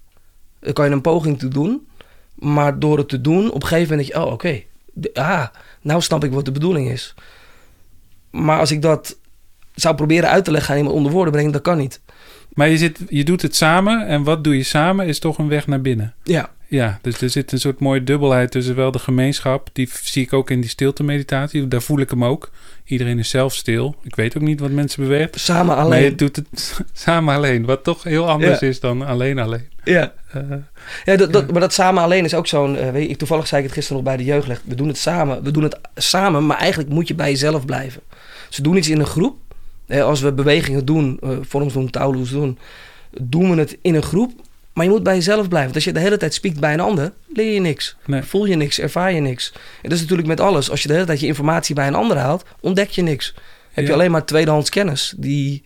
Daar 0.60 0.74
kan 0.74 0.86
je 0.86 0.91
een 0.91 1.02
poging 1.02 1.39
te 1.39 1.48
doen... 1.48 1.88
maar 2.36 2.80
door 2.80 2.98
het 2.98 3.10
te 3.10 3.22
doen, 3.22 3.52
op 3.52 3.62
een 3.62 3.67
gegeven 3.67 3.89
moment 3.89 4.08
denk 4.08 4.20
je... 4.20 4.28
oh, 4.28 4.34
oké, 4.34 4.34
okay, 4.34 4.67
ah, 5.13 5.48
nou 5.82 6.02
snap 6.02 6.24
ik 6.24 6.32
wat 6.32 6.46
de 6.46 6.52
bedoeling 6.52 6.89
is. 6.89 7.13
Maar 8.30 8.60
als 8.60 8.72
ik 8.72 8.82
dat 8.82 9.17
zou 9.76 9.96
proberen 9.96 10.30
uit 10.30 10.46
te 10.46 10.52
leggen 10.52 10.72
aan 10.72 10.78
iemand 10.78 10.96
onder 10.96 11.12
woorden 11.12 11.34
brengen, 11.34 11.52
dat 11.52 11.62
kan 11.62 11.78
niet. 11.78 12.02
Maar 12.54 12.70
je, 12.70 12.78
zit, 12.78 13.00
je 13.10 13.24
doet 13.24 13.41
het 13.41 13.56
samen 13.56 14.08
en 14.08 14.24
wat 14.24 14.44
doe 14.44 14.58
je 14.58 14.63
samen 14.63 15.08
is 15.08 15.20
toch 15.20 15.38
een 15.38 15.48
weg 15.48 15.67
naar 15.67 15.82
binnen. 15.82 16.13
Ja. 16.24 16.50
Ja, 16.72 17.00
dus 17.02 17.22
er 17.22 17.30
zit 17.30 17.52
een 17.52 17.60
soort 17.60 17.80
mooie 17.80 18.04
dubbelheid 18.04 18.52
tussen 18.52 18.76
wel 18.76 18.92
de 18.92 19.00
gemeenschap. 19.00 19.70
Die 19.74 19.90
zie 20.04 20.24
ik 20.24 20.34
ook 20.34 20.50
in 20.50 20.62
die 20.62 20.70
stilte 20.70 21.04
meditatie. 21.04 21.68
Daar 21.68 21.82
voel 21.82 22.00
ik 22.00 22.10
hem 22.10 22.24
ook. 22.26 22.52
Iedereen 22.86 23.20
is 23.20 23.30
zelf 23.30 23.54
stil. 23.54 23.96
Ik 24.04 24.16
weet 24.16 24.36
ook 24.38 24.44
niet 24.44 24.60
wat 24.60 24.72
mensen 24.72 25.04
beweegt. 25.04 25.40
Samen 25.40 25.76
alleen. 25.76 25.90
Maar 25.90 26.02
je 26.02 26.16
doet 26.16 26.36
het 26.36 26.82
samen 26.94 27.36
alleen. 27.36 27.66
Wat 27.66 27.84
toch 27.84 28.04
heel 28.04 28.30
anders 28.30 28.60
Ja. 28.60 28.68
is 28.68 28.80
dan 28.80 29.02
alleen 29.06 29.40
alleen. 29.40 29.68
Ja. 29.84 30.14
Eh, 30.32 30.42
Ja, 31.06 31.16
dat, 31.16 31.34
dat, 31.34 31.52
maar 31.52 31.62
dat 31.62 31.74
samen 31.74 32.04
alleen 32.04 32.24
is 32.26 32.34
ook 32.34 32.48
zo'n... 32.48 32.92
weet 32.92 33.04
je, 33.04 33.10
ik, 33.10 33.18
toevallig 33.18 33.48
zei 33.48 33.62
ik 33.62 33.68
het 33.68 33.76
gisteren 33.78 34.04
nog 34.04 34.14
bij 34.14 34.24
de 34.24 34.30
jeugdleg. 34.32 34.62
We 34.66 34.76
doen 34.76 34.88
het 34.88 34.98
samen. 34.98 35.44
We 35.44 35.52
doen 35.52 35.64
het 35.64 35.80
samen, 35.96 36.46
maar 36.46 36.58
eigenlijk 36.58 36.90
moet 36.90 37.08
je 37.08 37.16
bij 37.16 37.30
jezelf 37.30 37.66
blijven. 37.66 38.02
Ze 38.50 38.62
doen 38.62 38.78
iets 38.78 38.90
in 38.90 39.00
een 39.00 39.06
groep. 39.06 39.38
Als 39.90 40.22
we 40.22 40.32
bewegingen 40.34 40.86
doen, 40.86 41.20
eh, 41.24 41.30
vorms 41.42 41.74
doen, 41.74 41.90
touwloes 41.90 42.30
doen... 42.30 42.58
doen 43.22 43.52
we 43.52 43.58
het 43.60 43.78
in 43.82 43.96
een 43.96 44.04
groep. 44.04 44.32
Maar 44.74 44.86
je 44.86 44.92
moet 44.92 45.04
bij 45.04 45.16
jezelf 45.16 45.48
blijven. 45.48 45.64
Want 45.64 45.76
als 45.76 45.84
je 45.84 45.94
de 45.94 46.00
hele 46.00 46.18
tijd 46.18 46.34
spiekt 46.34 46.60
bij 46.60 46.74
een 46.74 46.80
ander, 46.80 47.12
leer 47.34 47.54
je 47.54 47.60
niks. 47.60 47.96
Nee. 48.06 48.22
Voel 48.22 48.46
je 48.46 48.56
niks, 48.56 48.80
ervaar 48.80 49.14
je 49.14 49.20
niks. 49.22 49.52
En 49.56 49.60
dat 49.90 49.92
is 49.92 50.00
natuurlijk 50.02 50.28
met 50.28 50.40
alles. 50.40 50.70
Als 50.70 50.82
je 50.82 50.88
de 50.88 50.94
hele 50.94 51.06
tijd 51.06 51.20
je 51.20 51.26
informatie 51.28 51.76
bij 51.76 51.88
een 51.88 51.96
ander 51.96 52.18
haalt, 52.18 52.44
ontdek 52.60 52.90
je 52.90 53.02
niks. 53.02 53.34
Heb 53.72 53.86
je 53.88 53.94
alleen 53.94 54.12
maar 54.12 54.26
tweedehands 54.26 54.70
kennis 54.70 55.14
die, 55.18 55.64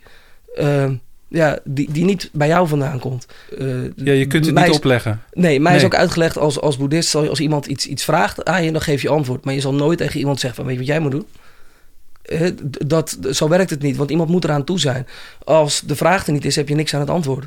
eh, 0.56 0.90
ja, 1.28 1.58
die, 1.64 1.92
die 1.92 2.04
niet 2.04 2.30
bij 2.32 2.48
jou 2.48 2.68
vandaan 2.68 2.98
komt. 2.98 3.26
Eh, 3.58 3.66
ja, 3.96 4.12
je 4.12 4.26
kunt 4.26 4.46
het 4.46 4.54
niet 4.54 4.66
is- 4.68 4.76
opleggen. 4.76 5.22
Nee, 5.32 5.60
mij 5.60 5.76
is 5.76 5.84
ook 5.84 5.94
uitgelegd 5.94 6.38
als, 6.38 6.60
als 6.60 6.76
boeddhist, 6.76 7.14
als 7.14 7.40
iemand 7.40 7.66
iets, 7.66 7.86
iets 7.86 8.04
vraagt 8.04 8.44
aan 8.44 8.64
je, 8.64 8.72
dan 8.72 8.80
geef 8.80 9.02
je 9.02 9.08
antwoord. 9.08 9.44
Maar 9.44 9.54
je 9.54 9.60
zal 9.60 9.74
nooit 9.74 9.98
tegen 9.98 10.18
iemand 10.18 10.40
zeggen 10.40 10.64
van, 10.64 10.64
weet 10.66 10.74
je 10.74 10.80
wat 10.80 10.90
jij 10.90 11.00
moet 11.00 11.10
doen? 11.10 11.26
Eh, 12.22 12.50
Dat, 12.86 13.18
zo 13.32 13.48
werkt 13.48 13.70
het 13.70 13.82
niet, 13.82 13.96
want 13.96 14.10
iemand 14.10 14.28
moet 14.30 14.44
eraan 14.44 14.64
toe 14.64 14.78
zijn. 14.80 15.06
Als 15.44 15.80
de 15.80 15.96
vraag 15.96 16.26
er 16.26 16.32
niet 16.32 16.44
is, 16.44 16.56
heb 16.56 16.68
je 16.68 16.74
niks 16.74 16.94
aan 16.94 17.00
het 17.00 17.10
antwoord. 17.10 17.46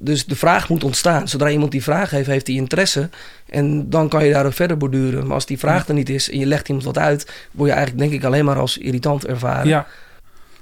Dus 0.00 0.26
de 0.26 0.36
vraag 0.36 0.68
moet 0.68 0.84
ontstaan. 0.84 1.28
Zodra 1.28 1.50
iemand 1.50 1.72
die 1.72 1.82
vraag 1.82 2.10
heeft, 2.10 2.26
heeft 2.26 2.46
hij 2.46 2.56
interesse. 2.56 3.08
En 3.48 3.90
dan 3.90 4.08
kan 4.08 4.24
je 4.24 4.32
daar 4.32 4.46
ook 4.46 4.52
verder 4.52 4.76
borduren. 4.76 5.24
Maar 5.26 5.34
als 5.34 5.46
die 5.46 5.58
vraag 5.58 5.88
er 5.88 5.94
niet 5.94 6.08
is 6.08 6.30
en 6.30 6.38
je 6.38 6.46
legt 6.46 6.68
iemand 6.68 6.86
wat 6.86 6.98
uit... 6.98 7.46
word 7.50 7.68
je 7.68 7.74
eigenlijk 7.76 8.08
denk 8.10 8.20
ik 8.20 8.26
alleen 8.26 8.44
maar 8.44 8.58
als 8.58 8.78
irritant 8.78 9.26
ervaren. 9.26 9.68
Ja. 9.68 9.86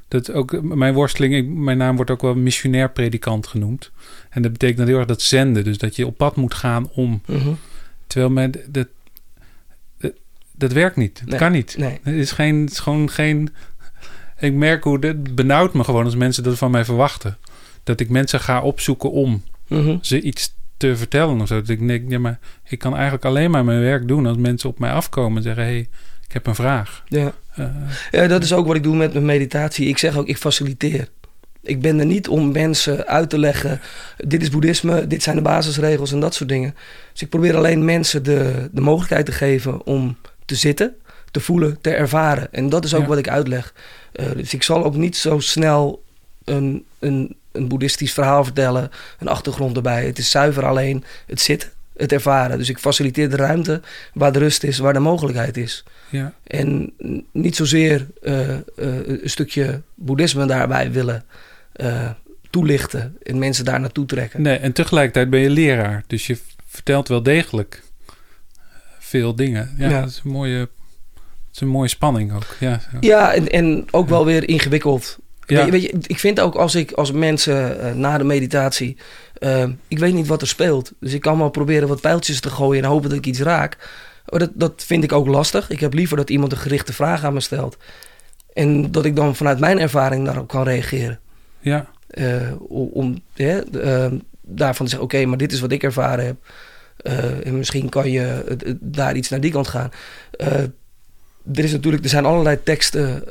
Dat 0.09 0.29
is 0.29 0.35
ook 0.35 0.62
mijn 0.62 0.94
worsteling. 0.94 1.35
Ik, 1.35 1.49
mijn 1.49 1.79
naam 1.79 1.96
wordt 1.96 2.11
ook 2.11 2.22
wel 2.22 2.35
missionair 2.35 2.90
predikant 2.90 3.46
genoemd. 3.46 3.90
En 4.31 4.42
dat 4.42 4.53
betekent 4.53 4.79
dan 4.79 4.87
heel 4.87 4.96
erg 4.99 5.07
dat 5.07 5.22
zenden. 5.22 5.64
Dus 5.64 5.79
dat 5.79 5.96
je 5.96 6.07
op 6.07 6.16
pad 6.16 6.37
moet 6.37 6.55
gaan 6.55 6.90
om. 6.94 7.22
Mhm. 7.27 7.49
Terwijl 8.07 8.33
men, 8.33 8.51
dat, 8.68 8.87
dat, 9.99 10.12
dat 10.53 10.72
werkt 10.72 10.96
niet. 10.96 11.18
Dat 11.18 11.29
Nee. 11.29 11.38
kan 11.38 11.53
niet. 11.53 11.75
Nee. 11.79 11.99
Het 12.03 12.14
is, 12.14 12.33
geen, 12.33 12.61
het 12.61 12.70
is 12.70 12.79
gewoon 12.79 13.11
geen. 13.11 13.55
Ik 14.38 14.53
merk 14.53 14.85
hoe 14.85 15.07
het 15.07 15.35
benauwt 15.35 15.75
me 15.75 15.85
gewoon 15.85 16.05
als 16.05 16.16
mensen 16.16 16.42
dat 16.42 16.59
van 16.59 16.70
mij 16.70 16.85
verwachten. 16.85 17.38
Dat 17.87 18.01
ik 18.01 18.09
mensen 18.11 18.40
ga 18.40 18.62
opzoeken 18.62 19.11
om 19.11 19.42
Mhm. 19.68 19.96
ze 20.01 20.20
iets 20.20 20.55
te 20.77 20.96
vertellen 20.96 21.40
of 21.40 21.49
zo. 21.49 21.55
Dat 21.61 21.68
ik 21.68 21.87
denk, 21.87 22.11
ja, 22.11 22.18
maar 22.18 22.38
ik 22.64 22.79
kan 22.79 22.94
eigenlijk 22.94 23.25
alleen 23.25 23.51
maar 23.51 23.64
mijn 23.64 23.81
werk 23.81 24.09
doen 24.09 24.27
als 24.27 24.37
mensen 24.37 24.68
op 24.68 24.79
mij 24.79 24.90
afkomen 24.90 25.37
en 25.37 25.42
zeggen: 25.42 25.62
hé, 25.64 25.68
hey, 25.70 25.88
ik 26.27 26.33
heb 26.33 26.46
een 26.46 26.55
vraag. 26.55 27.05
Ja. 27.09 27.33
Eh, 27.55 27.66
Ja, 28.11 28.27
dat 28.27 28.42
is 28.42 28.53
ook 28.53 28.66
wat 28.66 28.77
ik 28.77 28.83
doe 28.83 28.96
met 28.96 29.12
mijn 29.12 29.25
meditatie. 29.25 29.87
Ik 29.88 29.99
zeg 29.99 30.16
ook, 30.16 30.27
ik 30.27 30.37
faciliteer. 30.37 31.09
Ik 31.62 31.81
ben 31.81 31.99
er 31.99 32.07
niet 32.07 32.29
om 32.29 32.53
mensen 32.53 33.07
uit 33.07 33.31
te 33.31 33.38
leggen... 33.38 33.81
dit 34.16 34.42
is 34.42 34.51
boeddhisme, 34.51 35.07
dit 35.07 35.22
zijn 35.22 35.37
de 35.37 35.42
basisregels 35.42 36.12
en 36.12 36.20
dat 36.20 36.35
soort 36.35 36.49
dingen. 36.49 36.75
Dus 37.12 37.22
ik 37.22 37.29
probeer 37.29 37.57
alleen 37.57 37.85
mensen 37.85 38.22
de, 38.22 38.68
de 38.72 38.81
mogelijkheid 38.81 39.27
te 39.27 39.33
geven 39.33 39.87
om 39.87 40.16
te 40.44 40.55
zitten... 40.55 40.94
te 41.31 41.40
voelen, 41.40 41.79
te 41.81 41.90
ervaren. 41.90 42.49
En 42.53 42.68
dat 42.68 42.85
is 42.85 42.94
ook 42.94 43.01
Ja. 43.03 43.07
wat 43.09 43.18
ik 43.18 43.29
uitleg. 43.29 43.75
Eh, 44.12 44.27
dus 44.37 44.55
ik 44.55 44.62
zal 44.62 44.85
ook 44.85 44.96
niet 44.96 45.16
zo 45.16 45.38
snel 45.38 46.03
een, 46.44 46.85
een, 46.99 47.37
een 47.57 47.69
boeddhistisch 47.69 48.12
verhaal 48.12 48.45
vertellen... 48.45 48.90
een 49.19 49.29
achtergrond 49.29 49.77
erbij. 49.77 50.07
Het 50.07 50.19
is 50.19 50.31
zuiver 50.31 50.64
alleen 50.66 51.05
het 51.27 51.40
zitten, 51.40 51.71
het 51.97 52.12
ervaren. 52.12 52.59
Dus 52.59 52.69
ik 52.69 52.79
faciliteer 52.79 53.31
de 53.31 53.37
ruimte 53.37 53.81
waar 54.14 54.33
de 54.33 54.38
rust 54.38 54.62
is, 54.64 54.79
waar 54.79 54.92
de 54.92 54.99
mogelijkheid 54.99 55.57
is. 55.57 55.85
ja, 56.11 56.33
En 56.47 56.92
niet 57.33 57.57
zozeer 57.57 58.07
eh, 58.23 58.51
eh, 58.55 58.59
een 58.77 59.21
stukje 59.25 59.83
boeddhisme 59.95 60.47
daarbij 60.47 60.92
willen 60.92 61.25
eh, 61.73 62.11
toelichten 62.51 63.16
en 63.23 63.38
mensen 63.38 63.64
daar 63.64 63.81
naartoe 63.81 64.07
trekken. 64.07 64.42
nee, 64.42 64.57
en 64.57 64.73
tegelijkertijd 64.73 65.31
ben 65.31 65.40
je 65.40 65.51
leraar. 65.51 66.05
Dus 66.07 66.27
je 66.27 66.38
vertelt 66.66 67.09
wel 67.09 67.23
degelijk 67.23 67.83
veel 68.99 69.35
dingen. 69.35 69.75
Ja, 69.79 69.88
Ja. 69.88 70.01
dat 70.01 70.11
is 70.11 70.21
een 70.25 70.31
mooie, 70.31 70.59
dat 70.59 71.55
is 71.55 71.61
een 71.61 71.69
mooie 71.69 71.88
spanning 71.88 72.33
ook. 72.35 72.57
Ja. 72.61 72.81
Ja, 73.01 73.35
en, 73.35 73.49
en 73.49 73.85
ook 73.90 74.09
wel 74.09 74.25
weer 74.25 74.49
ingewikkeld. 74.49 75.19
Ja. 75.47 75.57
Weet, 75.57 75.65
je, 75.65 75.71
weet 75.71 75.83
je, 75.83 76.09
ik 76.13 76.19
vind 76.19 76.41
ook 76.41 76.55
als 76.55 76.75
ik 76.75 76.93
als 76.93 77.13
mensen 77.13 77.81
eh, 77.81 77.93
na 77.93 78.19
de 78.19 78.25
meditatie, 78.25 78.97
eh, 79.39 79.69
ik 79.89 79.99
weet 79.99 80.15
niet 80.15 80.27
wat 80.27 80.41
er 80.41 80.49
speelt. 80.49 80.93
Dus 81.01 81.13
ik 81.13 81.21
kan 81.21 81.39
wel 81.39 81.51
proberen 81.51 81.89
wat 81.89 82.01
pijltjes 82.01 82.41
te 82.41 82.51
gooien 82.51 82.83
en 82.83 82.89
hopen 82.89 83.09
dat 83.09 83.19
ik 83.19 83.27
iets 83.27 83.41
raak. 83.41 83.77
Maar 84.29 84.41
dat, 84.41 84.51
dat 84.55 84.85
vind 84.87 85.05
ik 85.05 85.13
ook 85.13 85.27
lastig. 85.27 85.71
Ik 85.71 85.81
heb 85.81 85.93
liever 85.93 86.17
dat 86.17 86.31
iemand 86.31 86.53
een 86.53 86.59
gerichte 86.59 86.93
vraag 86.93 87.25
aan 87.25 87.33
me 87.33 87.41
stelt. 87.41 87.77
En 88.53 88.91
dat 88.91 89.05
ik 89.05 89.17
dan 89.17 89.37
vanuit 89.37 89.59
mijn 89.59 89.79
ervaring 89.79 90.25
daarop 90.25 90.49
kan 90.49 90.63
reageren. 90.63 91.19
ja, 91.61 91.87
eh, 92.07 92.53
om 92.69 93.23
daarvan 94.43 94.85
te 94.87 94.91
zeggen: 94.91 95.01
oké, 95.01 95.25
maar 95.25 95.39
dit 95.39 95.53
is 95.53 95.61
wat 95.61 95.73
ik 95.73 95.83
ervaren 95.83 96.25
heb. 96.25 96.37
En 97.45 97.59
misschien 97.59 97.89
kan 97.89 98.11
je 98.11 98.45
daar 98.81 99.17
iets 99.17 99.29
naar 99.29 99.41
die 99.41 99.51
kant 99.51 99.69
gaan. 99.69 99.91
Er, 101.53 101.65
is 101.65 101.73
natuurlijk, 101.73 102.05
er 102.05 102.11
zijn 102.11 102.25
allerlei 102.25 102.63
teksten 102.63 103.25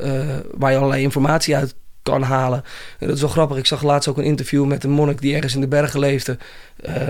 waar 0.58 0.71
je 0.71 0.78
allerlei 0.78 1.01
informatie 1.01 1.56
uit 1.56 1.75
kan 2.05 2.21
halen. 2.21 2.63
En 2.99 3.07
dat 3.07 3.15
is 3.15 3.21
wel 3.21 3.29
grappig. 3.29 3.57
Ik 3.57 3.65
zag 3.65 3.83
laatst 3.83 4.09
ook 4.09 4.17
een 4.17 4.23
interview 4.23 4.65
met 4.65 4.83
een 4.83 4.89
monnik 4.91 5.21
die 5.21 5.35
ergens 5.35 5.53
in 5.55 5.61
de 5.61 5.67
bergen 5.67 5.99
leefde. 5.99 6.37
eh, 6.83 7.01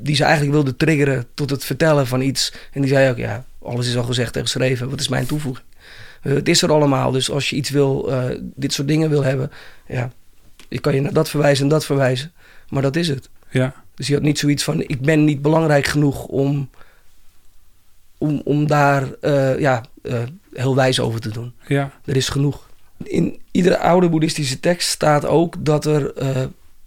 die 0.00 0.16
ze 0.16 0.22
eigenlijk 0.24 0.52
wilde 0.52 0.76
triggeren 0.76 1.26
tot 1.34 1.50
het 1.50 1.64
vertellen 1.64 2.06
van 2.06 2.20
iets. 2.20 2.52
En 2.72 2.80
die 2.80 2.90
zei 2.90 3.10
ook: 3.10 3.16
ja, 3.16 3.44
alles 3.62 3.88
is 3.88 3.96
al 3.96 4.02
gezegd 4.02 4.36
en 4.36 4.42
geschreven. 4.42 4.90
Wat 4.90 5.00
is 5.00 5.08
mijn 5.08 5.26
toevoeging? 5.26 5.66
Eh, 6.22 6.32
het 6.34 6.48
is 6.48 6.62
er 6.62 6.72
allemaal. 6.72 7.10
Dus 7.10 7.30
als 7.30 7.50
je 7.50 7.56
iets 7.56 7.70
wil, 7.70 8.10
eh, 8.12 8.24
dit 8.40 8.72
soort 8.72 8.88
dingen 8.88 9.10
wil 9.10 9.24
hebben, 9.24 9.50
ja, 9.86 10.12
ik 10.68 10.82
kan 10.82 10.94
je 10.94 11.00
naar 11.00 11.12
dat 11.12 11.28
verwijzen 11.28 11.64
en 11.64 11.70
dat 11.70 11.84
verwijzen. 11.84 12.32
Maar 12.68 12.82
dat 12.82 12.96
is 12.96 13.08
het. 13.08 13.28
ja, 13.50 13.74
Dus 13.94 14.06
je 14.06 14.14
had 14.14 14.22
niet 14.22 14.38
zoiets 14.38 14.64
van: 14.64 14.80
ik 14.80 15.00
ben 15.00 15.24
niet 15.24 15.42
belangrijk 15.42 15.86
genoeg 15.86 16.24
om, 16.24 16.70
om, 18.18 18.40
om 18.44 18.66
daar 18.66 19.06
ja, 19.58 19.84
heel 20.52 20.74
wijs 20.74 21.00
over 21.00 21.20
te 21.20 21.28
doen. 21.30 21.52
ja, 21.66 21.90
Er 22.04 22.16
is 22.16 22.28
genoeg. 22.28 22.67
In 23.02 23.40
iedere 23.50 23.78
oude 23.78 24.08
boeddhistische 24.08 24.60
tekst 24.60 24.88
staat 24.88 25.26
ook 25.26 25.64
dat 25.64 25.84
er 25.84 26.14
eh, 26.14 26.44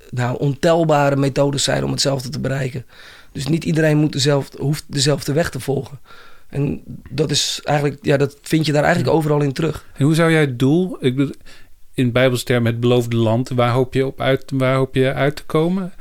nou, 0.09 0.39
ontelbare 0.39 1.15
methodes 1.15 1.63
zijn 1.63 1.83
om 1.83 1.91
hetzelfde 1.91 2.29
te 2.29 2.39
bereiken. 2.39 2.85
Dus 3.31 3.47
niet 3.47 3.63
iedereen 3.63 3.97
moet 3.97 4.11
dezelfde, 4.11 4.61
hoeft 4.61 4.83
dezelfde 4.87 5.33
weg 5.33 5.49
te 5.49 5.59
volgen. 5.59 5.99
En 6.49 6.81
dat 7.09 7.31
is 7.31 7.59
eigenlijk, 7.63 7.97
ja, 8.01 8.17
dat 8.17 8.37
vind 8.41 8.65
je 8.65 8.71
daar 8.71 8.83
eigenlijk 8.83 9.15
overal 9.15 9.41
in 9.41 9.53
terug. 9.53 9.85
En 9.93 10.05
hoe 10.05 10.15
zou 10.15 10.31
jij 10.31 10.41
het 10.41 10.59
doel, 10.59 10.97
ik 10.99 11.15
bedoel, 11.15 11.33
in 11.93 12.11
het 12.63 12.79
beloofde 12.79 13.15
land, 13.15 13.49
waar 13.49 13.71
hoop 13.71 13.93
je 13.93 14.05
op 14.05 14.21
uit, 14.21 14.51
waar 14.53 14.75
hoop 14.75 14.95
je 14.95 15.13
uit 15.13 15.35
te 15.35 15.43
komen? 15.45 15.93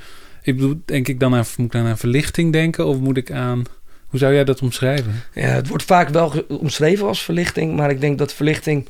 Ik 0.43 0.57
bedoel, 0.57 0.81
denk 0.85 1.09
ik 1.09 1.21
dan 1.21 1.35
aan, 1.35 1.45
moet 1.57 1.67
ik 1.67 1.73
dan 1.73 1.87
aan 1.87 1.99
verlichting 1.99 2.53
denken 2.53 2.87
of 2.87 2.99
moet 2.99 3.17
ik 3.17 3.33
aan, 3.33 3.65
hoe 4.07 4.19
zou 4.19 4.35
jij 4.35 4.45
dat 4.45 4.63
omschrijven? 4.63 5.23
Ja, 5.35 5.49
het 5.49 5.69
wordt 5.69 5.85
vaak 5.85 6.09
wel 6.09 6.45
omschreven 6.49 7.07
als 7.07 7.23
verlichting, 7.23 7.77
maar 7.77 7.91
ik 7.91 8.01
denk 8.01 8.19
dat 8.19 8.35
verlichting, 8.35 8.87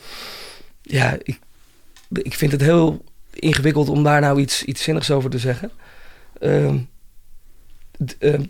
ja, 0.82 1.16
ik, 1.22 1.38
ik 2.08 2.34
vind 2.34 2.52
het 2.52 2.60
heel 2.60 3.04
ingewikkeld 3.32 3.88
om 3.88 4.02
daar 4.02 4.20
nou 4.20 4.40
iets, 4.40 4.64
iets 4.64 4.82
zinnigs 4.82 5.10
over 5.10 5.30
te 5.30 5.38
zeggen. 5.38 5.70
Ehm, 6.40 6.78
ehm, 8.18 8.44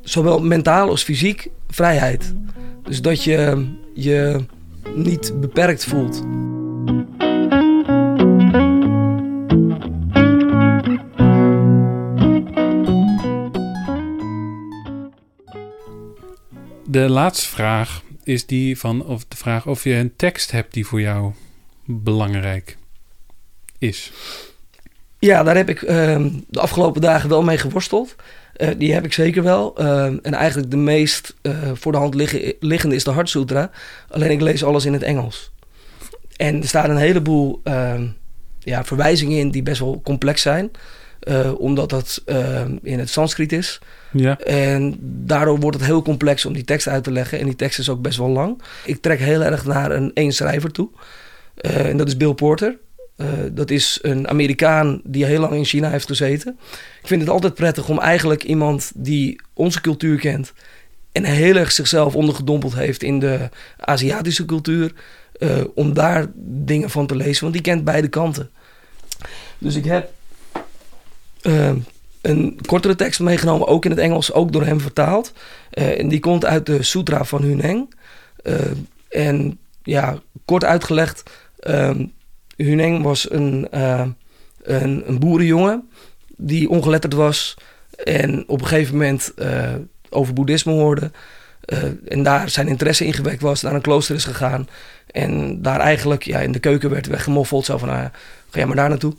zowel 0.00 0.40
mentaal 0.40 0.88
als 0.88 1.02
fysiek 1.02 1.48
vrijheid. 1.68 2.34
Dus 2.82 3.02
dat 3.02 3.24
je 3.24 3.66
je 3.94 4.44
niet 4.94 5.40
beperkt 5.40 5.84
voelt. 5.84 6.22
De 16.86 17.08
laatste 17.08 17.48
vraag 17.48 18.02
is 18.24 18.46
die 18.46 18.78
van 18.78 19.06
of 19.06 19.24
de 19.28 19.36
vraag 19.36 19.66
of 19.66 19.84
je 19.84 19.94
een 19.94 20.16
tekst 20.16 20.50
hebt 20.50 20.72
die 20.72 20.86
voor 20.86 21.00
jou 21.00 21.32
belangrijk 21.84 22.76
is. 23.78 24.12
Ja, 25.18 25.42
daar 25.42 25.56
heb 25.56 25.68
ik 25.68 25.82
ehm, 25.82 26.30
de 26.48 26.60
afgelopen 26.60 27.00
dagen 27.00 27.28
wel 27.28 27.42
mee 27.42 27.58
geworsteld. 27.58 28.16
Eh, 28.52 28.68
die 28.78 28.92
heb 28.92 29.04
ik 29.04 29.12
zeker 29.12 29.42
wel. 29.42 29.76
Ehm, 29.76 30.16
en 30.22 30.34
eigenlijk 30.34 30.70
de 30.70 30.76
meest 30.76 31.34
eh, 31.42 31.70
voor 31.74 31.92
de 31.92 31.98
hand 31.98 32.14
liggen, 32.14 32.54
liggende 32.60 32.94
is 32.94 33.04
de 33.04 33.10
Hart 33.10 33.28
Sutra. 33.28 33.70
Alleen 34.08 34.30
ik 34.30 34.40
lees 34.40 34.64
alles 34.64 34.84
in 34.84 34.92
het 34.92 35.02
Engels. 35.02 35.52
En 36.36 36.62
er 36.62 36.68
staan 36.68 36.90
een 36.90 36.96
heleboel 36.96 37.60
ehm, 37.64 38.06
ja, 38.58 38.84
verwijzingen 38.84 39.38
in 39.38 39.50
die 39.50 39.62
best 39.62 39.80
wel 39.80 40.00
complex 40.04 40.42
zijn. 40.42 40.70
Eh, 41.22 41.60
omdat 41.60 41.90
dat 41.90 42.22
ehm, 42.24 42.76
in 42.82 42.98
het 42.98 43.10
Sanskriet 43.10 43.52
is. 43.52 43.80
Ja, 44.12 44.38
En 44.38 44.96
daardoor 45.00 45.60
wordt 45.60 45.76
het 45.76 45.86
heel 45.86 46.02
complex 46.02 46.44
om 46.44 46.52
die 46.52 46.64
tekst 46.64 46.88
uit 46.88 47.04
te 47.04 47.12
leggen. 47.12 47.38
En 47.38 47.44
die 47.44 47.56
tekst 47.56 47.78
is 47.78 47.88
ook 47.88 48.02
best 48.02 48.18
wel 48.18 48.28
lang. 48.28 48.62
Ik 48.84 49.00
trek 49.00 49.18
heel 49.18 49.42
erg 49.42 49.64
naar 49.64 49.90
een 49.90 50.10
één 50.14 50.32
schrijver 50.32 50.72
toe. 50.72 50.88
Eh, 51.54 51.88
en 51.88 51.96
dat 51.96 52.08
is 52.08 52.16
Bill 52.16 52.34
Porter. 52.34 52.76
Eh, 53.16 53.28
dat 53.52 53.70
is 53.70 53.98
een 54.02 54.28
Amerikaan 54.28 55.00
die 55.04 55.24
heel 55.24 55.40
lang 55.40 55.52
in 55.52 55.64
China 55.64 55.90
heeft 55.90 56.06
gezeten. 56.06 56.58
Ik 57.00 57.06
vind 57.06 57.20
het 57.20 57.30
altijd 57.30 57.54
prettig 57.54 57.88
om 57.88 57.98
eigenlijk 57.98 58.44
iemand 58.44 58.92
die 58.94 59.40
onze 59.54 59.80
cultuur 59.80 60.18
kent 60.18 60.52
en 61.12 61.24
heel 61.24 61.56
erg 61.56 61.72
zichzelf 61.72 62.14
ondergedompeld 62.14 62.74
heeft 62.74 63.02
in 63.02 63.18
de 63.18 63.48
Aziatische 63.78 64.44
cultuur, 64.44 64.92
eh, 65.38 65.60
om 65.74 65.94
daar 65.94 66.26
dingen 66.36 66.90
van 66.90 67.06
te 67.06 67.16
lezen, 67.16 67.42
want 67.42 67.52
die 67.52 67.62
kent 67.62 67.84
beide 67.84 68.08
kanten. 68.08 68.50
Dus 69.58 69.74
ik 69.74 69.84
heb 69.84 70.10
uh, 71.42 71.70
een 72.20 72.58
kortere 72.66 72.94
tekst 72.94 73.20
meegenomen, 73.20 73.66
ook 73.66 73.84
in 73.84 73.90
het 73.90 74.00
Engels, 74.00 74.32
ook 74.32 74.52
door 74.52 74.64
hem 74.64 74.80
vertaald. 74.80 75.32
Uh, 75.74 75.98
en 75.98 76.08
die 76.08 76.20
komt 76.20 76.44
uit 76.44 76.66
de 76.66 76.82
Sutra 76.82 77.24
van 77.24 77.42
Huneng. 77.42 77.94
en 79.08 79.58
ja, 79.82 80.18
kort 80.44 80.64
uitgelegd, 80.64 81.22
ehm, 81.58 82.06
Huneng 82.56 83.02
was 83.02 83.30
een, 83.30 83.66
een, 84.62 85.18
boerenjongen 85.18 85.88
die 86.36 86.68
ongeletterd 86.68 87.12
was 87.12 87.56
en 88.04 88.44
op 88.46 88.60
een 88.60 88.66
gegeven 88.66 88.92
moment 88.92 89.34
over 90.10 90.34
boeddhisme 90.34 90.72
hoorde. 90.72 91.10
En 92.08 92.22
daar 92.22 92.48
zijn 92.48 92.68
interesse 92.68 93.06
in 93.06 93.12
gewekt 93.12 93.42
was, 93.42 93.62
naar 93.62 93.74
een 93.74 93.80
klooster 93.80 94.14
is 94.14 94.24
gegaan. 94.24 94.68
En 95.06 95.62
daar 95.62 95.80
eigenlijk 95.80 96.22
ja, 96.22 96.38
in 96.38 96.52
de 96.52 96.58
keuken 96.58 96.90
werd 96.90 97.06
weggemoffeld. 97.06 97.64
Zo 97.64 97.78
van, 97.78 97.88
nou, 97.88 98.00
ga 98.02 98.10
jij 98.50 98.66
maar 98.66 98.76
daar 98.76 98.88
naartoe. 98.88 99.14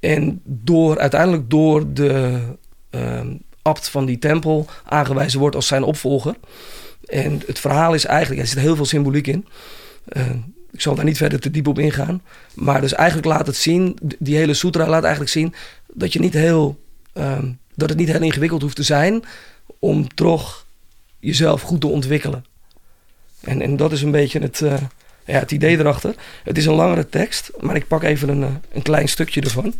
En 0.00 0.40
door, 0.44 0.98
uiteindelijk 0.98 1.50
door 1.50 1.92
de 1.92 2.40
uh, 2.90 3.20
abt 3.62 3.88
van 3.88 4.06
die 4.06 4.18
tempel 4.18 4.66
aangewezen 4.84 5.40
wordt 5.40 5.56
als 5.56 5.66
zijn 5.66 5.82
opvolger. 5.82 6.34
En 7.04 7.42
het 7.46 7.58
verhaal 7.58 7.94
is 7.94 8.04
eigenlijk, 8.04 8.40
er 8.40 8.46
zit 8.46 8.58
heel 8.58 8.76
veel 8.76 8.84
symboliek 8.84 9.26
in. 9.26 9.46
ik 10.70 10.80
zal 10.80 10.94
daar 10.94 11.04
niet 11.04 11.16
verder 11.16 11.40
te 11.40 11.50
diep 11.50 11.66
op 11.66 11.78
ingaan. 11.78 12.22
Maar 12.54 12.80
dus 12.80 12.92
eigenlijk 12.92 13.28
laat 13.28 13.46
het 13.46 13.56
zien, 13.56 13.98
die 14.18 14.36
hele 14.36 14.54
sutra 14.54 14.88
laat 14.88 15.02
eigenlijk 15.02 15.32
zien... 15.32 15.54
dat 15.92 16.12
je 16.12 16.20
niet 16.20 16.34
heel 16.34 16.80
ehm, 17.12 17.48
dat 17.80 17.88
het 17.88 17.98
niet 17.98 18.08
heel 18.08 18.22
ingewikkeld 18.22 18.62
hoeft 18.62 18.76
te 18.76 18.82
zijn 18.82 19.22
om 19.78 20.08
toch 20.14 20.66
jezelf 21.18 21.62
goed 21.62 21.80
te 21.80 21.86
ontwikkelen. 21.86 22.44
En, 23.40 23.62
en 23.62 23.76
dat 23.76 23.92
is 23.92 24.02
een 24.02 24.10
beetje 24.10 24.40
het, 24.40 24.60
uh, 24.60 24.74
ja, 25.30 25.38
het 25.38 25.50
idee 25.50 25.78
erachter. 25.78 26.14
Het 26.44 26.56
is 26.56 26.66
een 26.66 26.74
langere 26.74 27.08
tekst, 27.08 27.50
maar 27.60 27.76
ik 27.76 27.86
pak 27.86 28.02
even 28.02 28.28
een, 28.28 28.40
uh, 28.40 28.54
een 28.72 28.82
klein 28.82 29.08
stukje 29.08 29.40
ervan. 29.40 29.74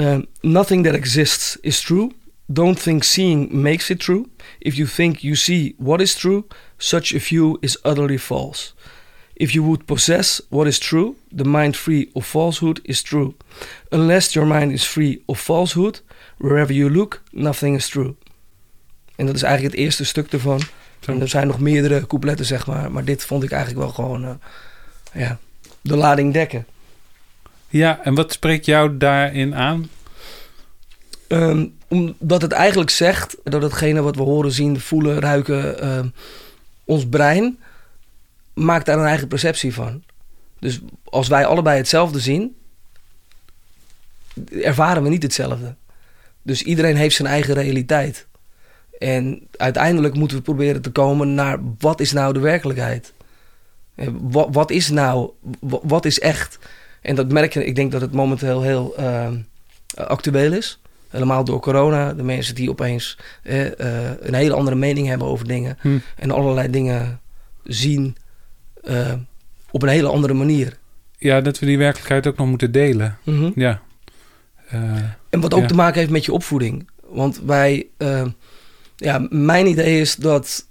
Uh, 0.00 0.18
nothing 0.40 0.84
that 0.84 0.94
exists 0.94 1.56
is 1.60 1.80
true. 1.80 2.10
Don't 2.46 2.82
think 2.82 3.02
seeing 3.02 3.52
makes 3.52 3.90
it 3.90 3.98
true. 3.98 4.26
If 4.58 4.74
you 4.74 4.88
think 4.88 5.16
you 5.16 5.34
see 5.34 5.74
what 5.78 6.00
is 6.00 6.14
true, 6.14 6.44
such 6.76 7.14
a 7.14 7.18
view 7.18 7.56
is 7.60 7.78
utterly 7.84 8.18
false. 8.18 8.74
If 9.34 9.52
you 9.52 9.64
would 9.64 9.84
possess 9.84 10.40
what 10.48 10.66
is 10.66 10.78
true, 10.78 11.14
the 11.36 11.44
mind 11.44 11.76
free 11.76 12.10
of 12.12 12.26
falsehood 12.26 12.80
is 12.82 13.02
true. 13.02 13.34
Unless 13.90 14.34
your 14.34 14.46
mind 14.46 14.72
is 14.72 14.84
free 14.84 15.22
of 15.26 15.40
falsehood, 15.40 16.02
wherever 16.36 16.74
you 16.74 16.90
look, 16.90 17.22
nothing 17.30 17.76
is 17.76 17.88
true. 17.88 18.14
En 19.16 19.26
dat 19.26 19.34
is 19.34 19.42
eigenlijk 19.42 19.74
het 19.74 19.84
eerste 19.84 20.04
stuk 20.04 20.32
ervan. 20.32 20.60
Er 21.06 21.28
zijn 21.28 21.46
nog 21.46 21.58
meerdere 21.58 22.06
coupletten, 22.06 22.46
zeg 22.46 22.66
maar. 22.66 22.92
Maar 22.92 23.04
dit 23.04 23.24
vond 23.24 23.42
ik 23.42 23.50
eigenlijk 23.50 23.82
wel 23.82 23.94
gewoon 23.94 24.24
uh, 24.24 24.30
ja, 25.12 25.38
de 25.80 25.96
lading 25.96 26.32
dekken. 26.32 26.66
Ja, 27.68 28.00
en 28.04 28.14
wat 28.14 28.32
spreekt 28.32 28.64
jou 28.64 28.96
daarin 28.96 29.54
aan? 29.54 29.90
Um, 31.28 31.74
omdat 31.88 32.42
het 32.42 32.52
eigenlijk 32.52 32.90
zegt 32.90 33.36
dat 33.44 33.62
hetgene 33.62 34.02
wat 34.02 34.16
we 34.16 34.22
horen, 34.22 34.52
zien, 34.52 34.80
voelen, 34.80 35.20
ruiken, 35.20 35.84
uh, 35.84 36.00
ons 36.84 37.06
brein 37.06 37.58
maakt 38.54 38.86
daar 38.86 38.98
een 38.98 39.06
eigen 39.06 39.28
perceptie 39.28 39.74
van. 39.74 40.02
Dus 40.58 40.80
als 41.04 41.28
wij 41.28 41.46
allebei 41.46 41.76
hetzelfde 41.76 42.20
zien, 42.20 42.56
ervaren 44.50 45.02
we 45.02 45.08
niet 45.08 45.22
hetzelfde. 45.22 45.74
Dus 46.42 46.62
iedereen 46.62 46.96
heeft 46.96 47.16
zijn 47.16 47.28
eigen 47.28 47.54
realiteit. 47.54 48.26
En 49.02 49.48
uiteindelijk 49.56 50.14
moeten 50.14 50.36
we 50.36 50.42
proberen 50.42 50.82
te 50.82 50.90
komen 50.90 51.34
naar 51.34 51.58
wat 51.78 52.00
is 52.00 52.12
nou 52.12 52.32
de 52.32 52.40
werkelijkheid? 52.40 53.12
Wat, 54.20 54.48
wat 54.52 54.70
is 54.70 54.90
nou, 54.90 55.30
wat, 55.60 56.04
is 56.04 56.20
echt? 56.20 56.58
En 57.00 57.14
dat 57.14 57.32
merk 57.32 57.52
je, 57.52 57.64
ik 57.64 57.74
denk 57.74 57.92
dat 57.92 58.00
het 58.00 58.12
momenteel 58.12 58.62
heel 58.62 58.94
uh, 58.98 59.28
actueel 59.94 60.52
is. 60.52 60.80
Helemaal 61.08 61.44
door 61.44 61.60
corona. 61.60 62.12
De 62.12 62.22
mensen 62.22 62.54
die 62.54 62.70
opeens 62.70 63.18
uh, 63.42 63.64
een 64.20 64.34
hele 64.34 64.54
andere 64.54 64.76
mening 64.76 65.06
hebben 65.06 65.26
over 65.26 65.46
dingen. 65.46 65.78
Hm. 65.80 65.98
En 66.16 66.30
allerlei 66.30 66.70
dingen 66.70 67.20
zien 67.64 68.16
uh, 68.84 69.12
op 69.70 69.82
een 69.82 69.88
hele 69.88 70.08
andere 70.08 70.34
manier. 70.34 70.78
Ja, 71.18 71.40
dat 71.40 71.58
we 71.58 71.66
die 71.66 71.78
werkelijkheid 71.78 72.26
ook 72.26 72.36
nog 72.36 72.46
moeten 72.48 72.72
delen. 72.72 73.18
Mm 73.24 73.38
-hmm. 73.38 73.52
Ja. 73.54 73.82
En 75.30 75.40
wat 75.40 75.54
ook 75.54 75.60
ja. 75.60 75.66
te 75.66 75.74
maken 75.74 75.98
heeft 75.98 76.10
met 76.10 76.24
je 76.24 76.32
opvoeding. 76.32 76.88
Want 77.00 77.40
wij, 77.44 77.86
ja, 79.02 79.26
mijn 79.30 79.66
idee 79.66 80.00
is 80.00 80.16
dat 80.16 80.66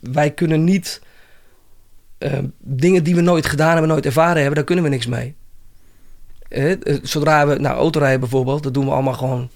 wij 0.00 0.30
kunnen 0.30 0.64
niet 0.64 1.00
dingen 2.58 3.04
die 3.04 3.14
we 3.14 3.20
nooit 3.20 3.46
gedaan 3.46 3.70
hebben, 3.70 3.88
nooit 3.88 4.06
ervaren 4.06 4.36
hebben, 4.36 4.54
daar 4.54 4.64
kunnen 4.64 4.84
we 4.84 4.90
niks 4.90 5.06
mee. 5.06 5.34
zodra 7.02 7.46
we, 7.46 7.54
nou, 7.54 7.76
autorijden 7.76 8.20
bijvoorbeeld, 8.20 8.62
dat 8.62 8.74
doen 8.74 8.84
we 8.84 8.90
allemaal 8.90 9.14
gewoon 9.14 9.50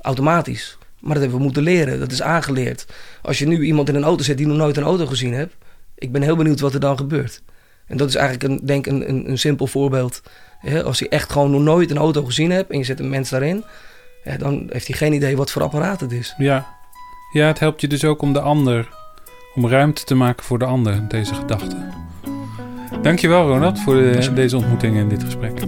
automatisch. 0.00 0.78
Maar 1.00 1.12
dat 1.12 1.22
hebben 1.22 1.38
we 1.38 1.44
moeten 1.44 1.62
leren, 1.62 1.98
dat 1.98 2.12
is 2.12 2.22
aangeleerd. 2.22 2.86
Als 3.22 3.38
je 3.38 3.46
nu 3.46 3.64
iemand 3.64 3.88
in 3.88 3.94
een 3.94 4.04
auto 4.04 4.22
zet 4.22 4.36
die 4.36 4.46
nog 4.46 4.56
nooit 4.56 4.76
een 4.76 4.82
auto 4.82 5.06
gezien 5.06 5.32
heeft, 5.32 5.54
ik 5.94 6.12
ben 6.12 6.22
heel 6.22 6.36
benieuwd 6.36 6.60
wat 6.60 6.74
er 6.74 6.80
dan 6.80 6.96
gebeurt. 6.96 7.42
En 7.86 7.96
dat 7.96 8.08
is 8.08 8.14
eigenlijk 8.14 8.52
een, 8.52 8.66
denk 8.66 8.86
een, 8.86 9.08
een, 9.08 9.30
een 9.30 9.38
simpel 9.38 9.66
voorbeeld. 9.66 10.22
als 10.84 10.98
je 10.98 11.08
echt 11.08 11.32
gewoon 11.32 11.50
nog 11.50 11.60
nooit 11.60 11.90
een 11.90 11.96
auto 11.96 12.24
gezien 12.24 12.50
hebt 12.50 12.70
en 12.70 12.78
je 12.78 12.84
zet 12.84 13.00
een 13.00 13.08
mens 13.08 13.30
daarin, 13.30 13.64
dan 14.36 14.66
heeft 14.68 14.86
hij 14.86 14.96
geen 14.96 15.12
idee 15.12 15.36
wat 15.36 15.50
voor 15.50 15.62
apparaat 15.62 16.00
het 16.00 16.12
is. 16.12 16.34
Ja. 16.38 16.76
ja, 17.32 17.46
het 17.46 17.58
helpt 17.58 17.80
je 17.80 17.88
dus 17.88 18.04
ook 18.04 18.22
om 18.22 18.32
de 18.32 18.40
ander, 18.40 18.88
om 19.54 19.68
ruimte 19.68 20.04
te 20.04 20.14
maken 20.14 20.44
voor 20.44 20.58
de 20.58 20.64
ander, 20.64 21.08
deze 21.08 21.34
gedachte. 21.34 21.76
Dankjewel 23.02 23.48
Ronald 23.48 23.80
voor 23.80 23.94
de, 23.94 24.32
deze 24.34 24.56
ontmoeting 24.56 24.96
en 24.96 25.08
dit 25.08 25.24
gesprek. 25.24 25.60